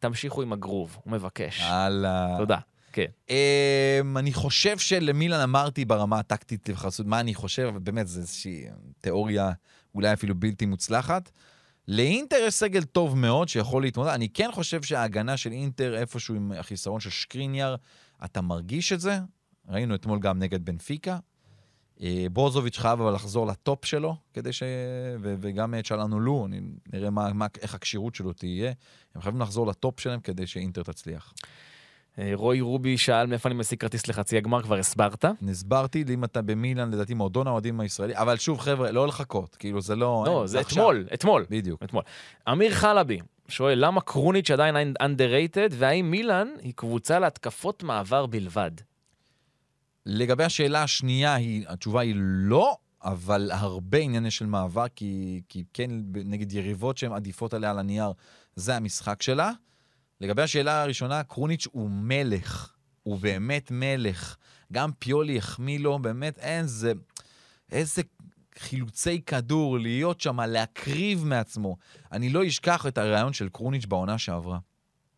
[0.00, 1.60] תמשיכו עם הגרוב, הוא מבקש.
[1.60, 2.36] הלאה.
[2.38, 2.58] תודה.
[2.92, 3.06] כן.
[3.30, 8.64] אמ, אני חושב שלמילן אמרתי ברמה הטקטית לחסות מה אני חושב, אבל באמת זו איזושהי
[9.00, 9.52] תיאוריה
[9.94, 11.30] אולי אפילו בלתי מוצלחת.
[11.88, 14.10] לאינטר יש סגל טוב מאוד שיכול להתמודד.
[14.10, 17.76] אני כן חושב שההגנה של אינטר איפשהו עם החיסרון של שקריניאר,
[18.24, 19.18] אתה מרגיש את זה.
[19.68, 21.18] ראינו אתמול גם נגד בנפיקה.
[22.02, 24.62] אה, ברוזוביץ' חייב אבל לחזור לטופ שלו, כדי ש...
[25.20, 26.60] ו- וגם את שלנו לו, אני-
[26.92, 28.72] נראה מה, מה, איך הכשירות שלו תהיה.
[29.14, 31.34] הם חייבים לחזור לטופ שלהם כדי שאינטר תצליח.
[32.18, 35.24] אה, רוי רובי שאל מאיפה אני משיג כרטיס לחצי הגמר, כבר הסברת.
[35.42, 39.96] נסברתי, אם אתה במילאן, לדעתי מועדון האוהדים הישראלי, אבל שוב, חבר'ה, לא לחכות, כאילו זה
[39.96, 40.24] לא...
[40.26, 40.60] לא, זה.
[40.60, 41.46] אתמול, אתמול.
[41.50, 41.82] בדיוק.
[41.82, 42.02] אתמול.
[42.52, 48.70] אמיר חלבי שואל, למה קרוניץ' עדיין underrated, והאם מילאן היא קבוצה להתקפות מעבר בלבד?
[50.06, 55.90] לגבי השאלה השנייה, היא, התשובה היא לא, אבל הרבה ענייני של מעבר, כי, כי כן,
[56.24, 58.12] נגד יריבות שהן עדיפות עליה על הנייר,
[58.56, 59.52] זה המשחק שלה.
[60.20, 64.36] לגבי השאלה הראשונה, קרוניץ' הוא מלך, הוא באמת מלך.
[64.72, 66.92] גם פיולי החמיא לו, באמת אין זה...
[67.72, 68.02] איזה
[68.58, 71.76] חילוצי כדור, להיות שם, להקריב מעצמו.
[72.12, 74.58] אני לא אשכח את הרעיון של קרוניץ' בעונה שעברה.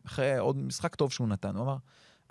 [0.05, 1.77] אחרי עוד משחק טוב שהוא נתן, הוא אמר,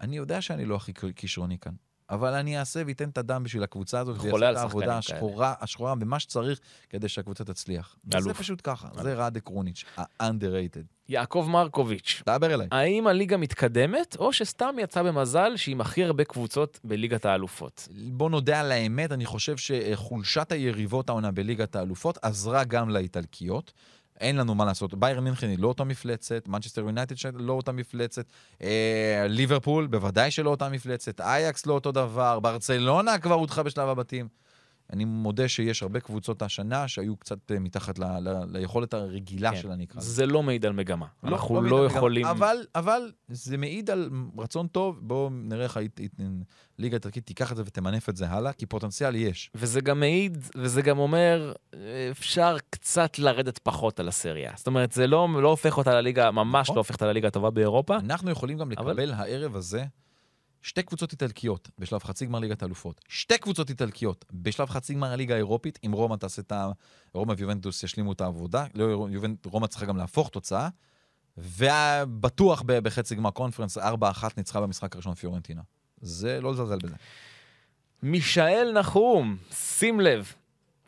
[0.00, 1.72] אני יודע שאני לא הכי כישרוני כאן,
[2.12, 5.94] אבל אני אעשה ואתן את הדם בשביל הקבוצה הזאת, ויעשה על את העבודה השחורה, השחורה
[5.94, 6.60] במה שצריך
[6.90, 7.96] כדי שהקבוצה תצליח.
[8.14, 8.38] אלוף.
[8.38, 11.02] פשוט ככה, זה ראדה קרוניץ', ה-underrated.
[11.08, 12.68] יעקב מרקוביץ', דבר אליי.
[12.70, 17.88] האם הליגה מתקדמת, או שסתם יצא במזל שהיא עם הכי הרבה קבוצות בליגת האלופות?
[18.08, 23.72] בוא נודה על האמת, אני חושב שחולשת היריבות העונה בליגת האלופות עזרה גם לאיטלקיות.
[24.22, 24.94] אין לנו מה לעשות.
[24.94, 28.26] ביירן מינכן היא לא אותה מפלצת, מנצ'סטר יונייטד לא אותה מפלצת,
[28.62, 34.41] אה, ליברפול בוודאי שלא אותה מפלצת, אייאקס לא אותו דבר, ברצלונה כבר הודחה בשלב הבתים.
[34.92, 38.28] אני מודה שיש הרבה קבוצות השנה שהיו קצת אה, מתחת ל, ל,
[38.58, 39.56] ליכולת הרגילה כן.
[39.56, 40.00] שלה, נקרא.
[40.00, 41.06] זה לא מעיד על מגמה.
[41.24, 42.26] אנחנו מעיד לא מגמה, יכולים...
[42.26, 46.14] אבל, אבל זה מעיד על רצון טוב, בואו נראה איך היית- היית-
[46.78, 49.50] ליגה איטלקית תיקח את זה ותמנף את זה הלאה, כי פוטנציאל יש.
[49.54, 51.52] וזה גם מעיד, וזה גם אומר,
[52.10, 54.52] אפשר קצת לרדת פחות על הסריה.
[54.56, 56.76] זאת אומרת, זה לא, לא הופך אותה לליגה, ממש נכון.
[56.76, 57.96] לא הופך אותה לליגה הטובה באירופה.
[57.96, 59.84] אנחנו יכולים גם אבל- לקבל הערב הזה
[60.62, 63.00] שתי קבוצות איטלקיות בשלב חצי גמר ליגת האלופות.
[63.08, 66.70] שתי קבוצות איטלקיות בשלב חצי גמר הליגה האירופית, אם רומא תעשה את ה...
[67.14, 69.06] רומא ויובנטוס ישלימו את העבודה, לא.
[69.44, 70.68] רומא צריכה גם להפוך תוצאה,
[71.36, 73.80] ובטוח בחצי גמר קונפרנס 4-1
[74.36, 75.62] ניצחה במשחק הראשון פיורנטינה.
[76.00, 76.94] זה לא לזלזל בזה.
[78.02, 80.32] מישאל נחום, שים לב.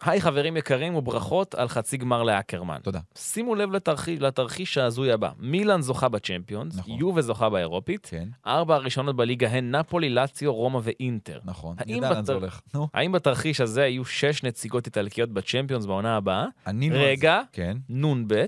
[0.00, 2.78] היי חברים יקרים וברכות על חצי גמר לאקרמן.
[2.82, 3.00] תודה.
[3.14, 5.30] שימו לב לתרחיש, לתרחיש ההזוי הבא.
[5.38, 6.98] מילאן זוכה בצ'מפיונס, נכון.
[6.98, 11.40] יובה זוכה באירופית, כן, ארבע הראשונות בליגה הן נפולי, לאציו, רומא ואינטר.
[11.44, 11.76] נכון.
[11.78, 12.60] אני יודע לאן זה הולך.
[12.74, 16.46] נו, האם בתרחיש הזה יהיו שש נציגות איטלקיות בצ'מפיונס בעונה הבאה?
[16.64, 16.86] על זה.
[16.92, 17.76] רגע, כן.
[17.88, 18.44] נ"ב,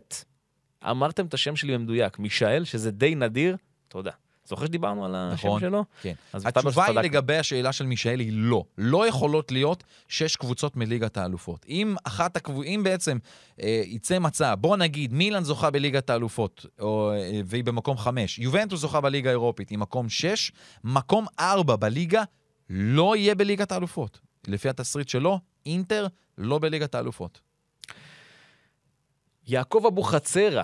[0.90, 3.56] אמרתם את השם שלי במדויק, מישאל, שזה די נדיר,
[3.88, 4.10] תודה.
[4.46, 5.60] זוכר שדיברנו על השם נכון.
[5.60, 5.84] שלו?
[6.02, 6.12] כן.
[6.34, 6.94] התשובה היא.
[6.94, 8.64] לגבי השאלה של מישאל היא לא.
[8.78, 11.66] לא יכולות להיות שש קבוצות מליגת האלופות.
[11.68, 13.18] אם אחת הקבוצות, אם בעצם
[13.62, 18.80] אה, יצא מצב, בוא נגיד מילאן זוכה בליגת האלופות, או, אה, והיא במקום חמש, יובנטוס
[18.80, 20.52] זוכה בליגה האירופית, היא מקום שש,
[20.84, 22.22] מקום ארבע בליגה
[22.70, 24.20] לא יהיה בליגת האלופות.
[24.46, 26.06] לפי התסריט שלו, אינטר
[26.38, 27.40] לא בליגת האלופות.
[29.48, 30.62] יעקב אבוחצירא,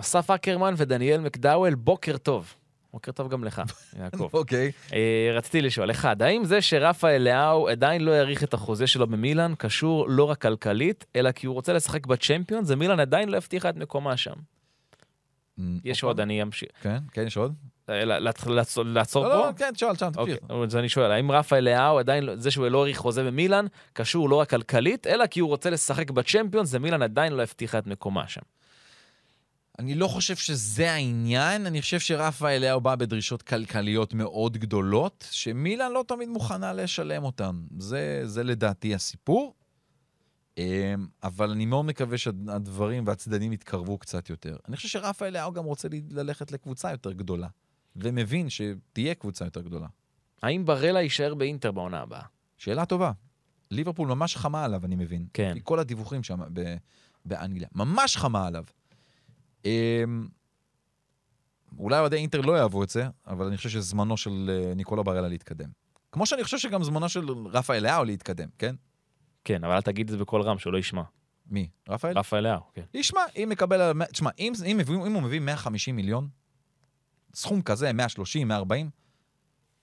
[0.00, 2.54] אסף אקרמן ודניאל מקדאוול, בוקר טוב.
[2.94, 3.62] בוקר טוב גם לך,
[4.00, 4.28] יעקב.
[4.32, 4.72] אוקיי.
[4.92, 9.54] אה, רציתי לשאול, אחד, האם זה שרפאל לאהו עדיין לא האריך את החוזה שלו במילאן
[9.58, 13.76] קשור לא רק כלכלית, אלא כי הוא רוצה לשחק בצ'מפיונס, ומילאן עדיין לא הבטיחה את
[13.76, 14.32] מקומה שם?
[15.84, 16.68] יש עוד, אני אמשיך.
[16.82, 17.54] כן, כן, יש עוד?
[17.88, 19.46] אה, לעצ- לעצור- לעצור לא, פה?
[19.46, 20.50] לא, כן, שאל, שאל, אוקיי, תמשיך.
[20.68, 24.28] אז אני שואל, האם רפאל לאהו עדיין, לא- זה שהוא לא האריך חוזה במילאן, קשור
[24.28, 28.28] לא רק כלכלית, אלא כי הוא רוצה לשחק בצ'מפיונס, ומילאן עדיין לא הבטיחה את מקומה
[28.28, 28.40] שם.
[29.78, 35.92] אני לא חושב שזה העניין, אני חושב שרפה אליהו בא בדרישות כלכליות מאוד גדולות, שמילן
[35.92, 37.60] לא תמיד מוכנה לשלם אותן.
[37.78, 39.54] זה, זה לדעתי הסיפור.
[40.58, 44.56] אמ, אבל אני מאוד מקווה שהדברים והצדדים יתקרבו קצת יותר.
[44.68, 47.48] אני חושב שרפה אליהו גם רוצה ללכת לקבוצה יותר גדולה,
[47.96, 49.86] ומבין שתהיה קבוצה יותר גדולה.
[50.42, 52.22] האם ברלה יישאר באינטר בעונה הבאה?
[52.58, 53.12] שאלה טובה.
[53.70, 55.26] ליברפול ממש חמה עליו, אני מבין.
[55.32, 55.56] כן.
[55.62, 56.40] כל הדיווחים שם
[57.24, 57.68] באנגליה.
[57.74, 58.64] ממש חמה עליו.
[59.64, 60.26] אמ,
[61.78, 65.28] אולי אוהדי אינטר לא יאהבו את זה, אבל אני חושב שזמנו של אה, ניקולה ברלה
[65.28, 65.68] להתקדם.
[66.12, 68.74] כמו שאני חושב שגם זמנו של רפה אליהו להתקדם, כן?
[69.44, 71.02] כן, אבל אל תגיד את זה בקול רם, שלא ישמע.
[71.46, 71.68] מי?
[71.88, 72.18] רפאל?
[72.18, 72.82] רפאל לאהו, כן.
[72.94, 73.92] ישמע, אם מקבל...
[74.12, 76.28] תשמע, אם, אם, מביא- אם הוא מביא 150 מיליון,
[77.34, 78.90] סכום כזה, 130, 140,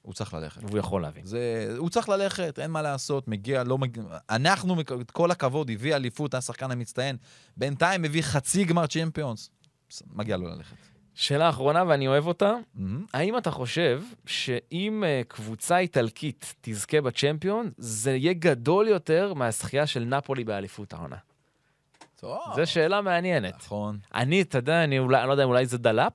[0.02, 0.62] הוא צריך ללכת.
[0.64, 1.26] והוא יכול להבין.
[1.26, 4.04] זה, הוא צריך ללכת, אין מה לעשות, מגיע, לא מגיע...
[4.30, 7.18] אנחנו, את כל הכבוד, הביא אליפות, היה שחקן המצטיין.
[7.58, 9.50] בינתיים הביא חצי גמר צ'מפיונס.
[10.14, 10.76] מגיע לו ללכת.
[11.14, 12.54] שאלה אחרונה, ואני אוהב אותה.
[12.76, 13.06] מהמם.
[13.14, 20.04] האם אתה חושב שאם אה, קבוצה איטלקית תזכה בצ'מפיון, זה יהיה גדול יותר מהזכייה של
[20.04, 21.16] נפולי באליפות העונה?
[22.16, 22.40] טוב.
[22.56, 23.56] זו שאלה מעניינת.
[23.56, 24.00] נכון.
[24.16, 26.14] אני, אתה יודע, אני אולי, אני לא יודע, אולי זה דלאפ?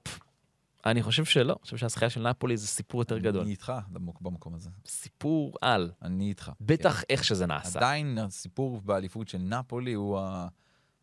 [0.87, 1.53] אני חושב שלא.
[1.53, 3.43] אני חושב שהזכייה של נפולי זה סיפור יותר גדול.
[3.43, 4.70] אני איתך במק- במקום הזה.
[4.87, 5.91] סיפור על.
[6.03, 6.53] אני איתך.
[6.61, 7.79] בטח איך שזה נעשה.
[7.79, 10.20] עדיין הסיפור באליפות של נפולי הוא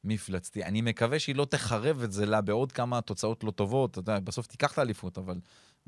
[0.04, 0.64] המפלצתי.
[0.64, 3.92] אני מקווה שהיא לא תחרב את זה לה בעוד כמה תוצאות לא טובות.
[3.92, 5.40] אתה יודע, בסוף תיקח את האליפות, אבל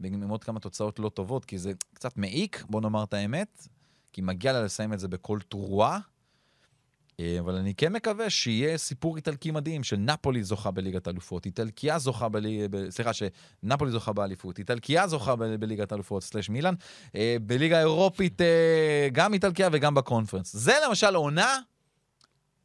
[0.03, 3.67] עם עוד כמה תוצאות לא טובות, כי זה קצת מעיק, בוא נאמר את האמת,
[4.13, 5.99] כי מגיע לה לסיים את זה בכל תרועה.
[7.19, 11.99] אה, אבל אני כן מקווה שיהיה סיפור איטלקי מדהים של נפולי זוכה בליגת האלופות, איטלקיה
[11.99, 12.69] זוכה בליגת...
[12.89, 16.73] סליחה, שנפולי זוכה באליפות, איטלקיה זוכה ב- בליגת האלופות, סלש מילאן,
[17.15, 20.55] אה, בליגה האירופית אה, גם איטלקיה וגם בקונפרנס.
[20.55, 21.59] זה למשל עונה,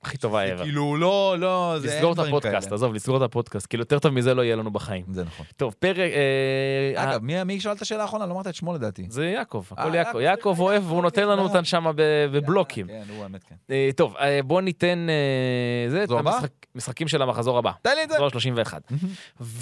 [0.02, 0.62] הכי טובה ever.
[0.62, 2.72] כאילו לא, לא, זה אין לסגור את הפודקאסט.
[2.72, 3.66] עזוב, לסגור את הפודקאסט.
[3.70, 5.04] כאילו, יותר טוב מזה לא יהיה לנו בחיים.
[5.10, 5.46] זה נכון.
[5.56, 5.96] טוב, פרק...
[5.98, 8.26] אה, אגב, מי- שאל את השאלה האחרונה?
[8.26, 9.06] לא אמרת את שמו לדעתי.
[9.08, 10.08] זה יעקב, הכל אה, יעקב.
[10.08, 11.42] יעקב, יעקב אוהב, והוא נותן לנו.
[11.42, 12.86] אותן שם בבלוקים.
[12.86, 13.54] כן, הוא האמת, כן.
[13.70, 15.06] אה, טוב, אה, בוא ניתן...
[15.10, 16.34] אה, זה, את מחזור הבא?
[16.34, 17.70] המשחק- משחקים של המחזור הבא.
[17.82, 18.14] תן לי את זה.
[18.14, 18.82] מחזור 31.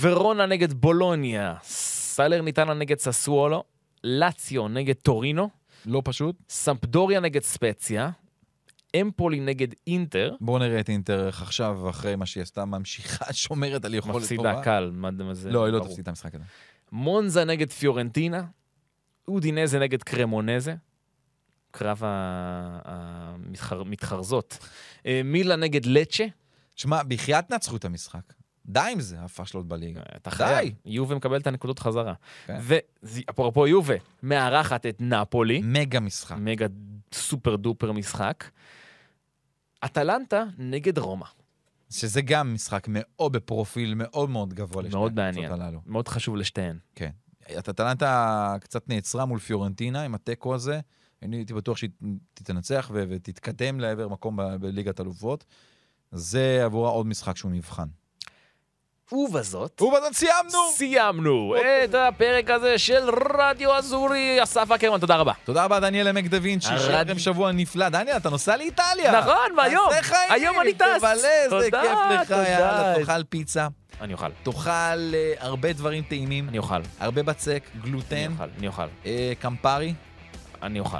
[0.00, 3.64] ורונה נגד בולוניה, סלרניטנה נגד ססוולו,
[4.04, 5.48] לאציו נגד טורינו,
[5.86, 6.36] לא פשוט.
[6.48, 8.10] סמפדוריה נגד ספציה,
[8.96, 13.84] אמפולי נגד אינטר, בואו נראה את אינטר איך עכשיו, אחרי מה שהיא עשתה, ממשיכה, שומרת
[13.84, 14.20] על יכולת טובה.
[14.20, 14.90] מפסידה קל.
[14.94, 15.50] מה- זה?
[15.50, 15.84] לא, היא לא.
[15.84, 16.44] תפסיד את המשחק הזה.
[16.92, 18.44] מונזה נגד פיורנטינה,
[19.28, 20.74] אודינזה נגד קרמונזה,
[21.70, 22.02] קרב
[22.84, 24.58] המתחרזות,
[25.06, 26.24] אה, מילה נגד לצ'ה,
[26.76, 28.32] שמע, בחייאת נצחו את המשחק.
[28.66, 30.00] די עם זה, הפאשלות בליגה.
[30.16, 30.36] אתה די.
[30.36, 32.14] חייב, יובה מקבל את הנקודות חזרה.
[32.46, 32.58] כן.
[33.02, 36.36] ואפרופו יובה, מארחת את נפולי, מגה משחק.
[36.40, 36.66] מגה
[37.12, 38.44] סופר דופר משחק.
[39.84, 41.26] אטלנטה נגד רומא,
[41.90, 45.80] שזה גם משחק מאוד בפרופיל מאוד מאוד גבוה לשני מאוד מעניין, הללו.
[45.86, 46.78] מאוד חשוב לשתיהן.
[46.94, 47.10] כן.
[47.58, 50.80] אטלנטה קצת נעצרה מול פיורנטינה עם התיקו הזה.
[51.22, 51.90] אני הייתי בטוח שהיא
[52.34, 55.44] תתנצח ותתקדם לעבר מקום בליגת אלופות.
[56.12, 57.88] זה עבורה עוד משחק שהוא מבחן.
[59.12, 60.70] ובזאת, ובזאת סיימנו!
[60.72, 61.54] סיימנו
[61.84, 64.42] את הפרק הזה של רדיו אזורי.
[64.42, 65.32] אסף אקרמן, תודה רבה.
[65.44, 67.88] תודה רבה, דניאל עמק דה וינצ'י, שיהיה לכם שבוע נפלא.
[67.88, 69.20] דניאל, אתה נוסע לאיטליה.
[69.20, 69.88] נכון, והיום,
[70.30, 70.84] היום אני טס.
[70.98, 72.30] תבלה, זה תודה, כיף לך.
[72.30, 73.68] יאללה, תאכל פיצה,
[74.00, 78.66] אני אוכל, תאכל אה, הרבה דברים טעימים, אני אוכל, הרבה בצק, אני גלוטן, אוכל, אני
[78.66, 79.94] אוכל, אה, קמפרי,
[80.62, 80.98] אני אוכל.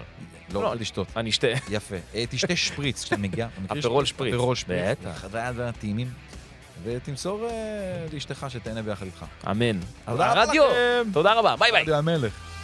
[0.52, 0.68] לא, לא.
[0.68, 1.06] לא לשתות.
[1.16, 1.46] אני אשתה.
[1.70, 1.96] יפה.
[2.14, 3.48] אה, תשתה שפריץ כשאתה מגיע.
[3.78, 4.34] אפרול שפריץ.
[4.34, 4.98] אפרול שפריץ.
[5.00, 5.24] בטח.
[5.34, 6.08] הטעימים.
[6.84, 7.50] ותמסור אה,
[8.12, 9.24] לאשתך שתהנה ביחד איתך.
[9.50, 9.78] אמן.
[10.06, 10.64] תודה רבה הרדיו.
[11.12, 11.94] תודה רבה, ביי ביי.
[11.94, 12.57] המלך.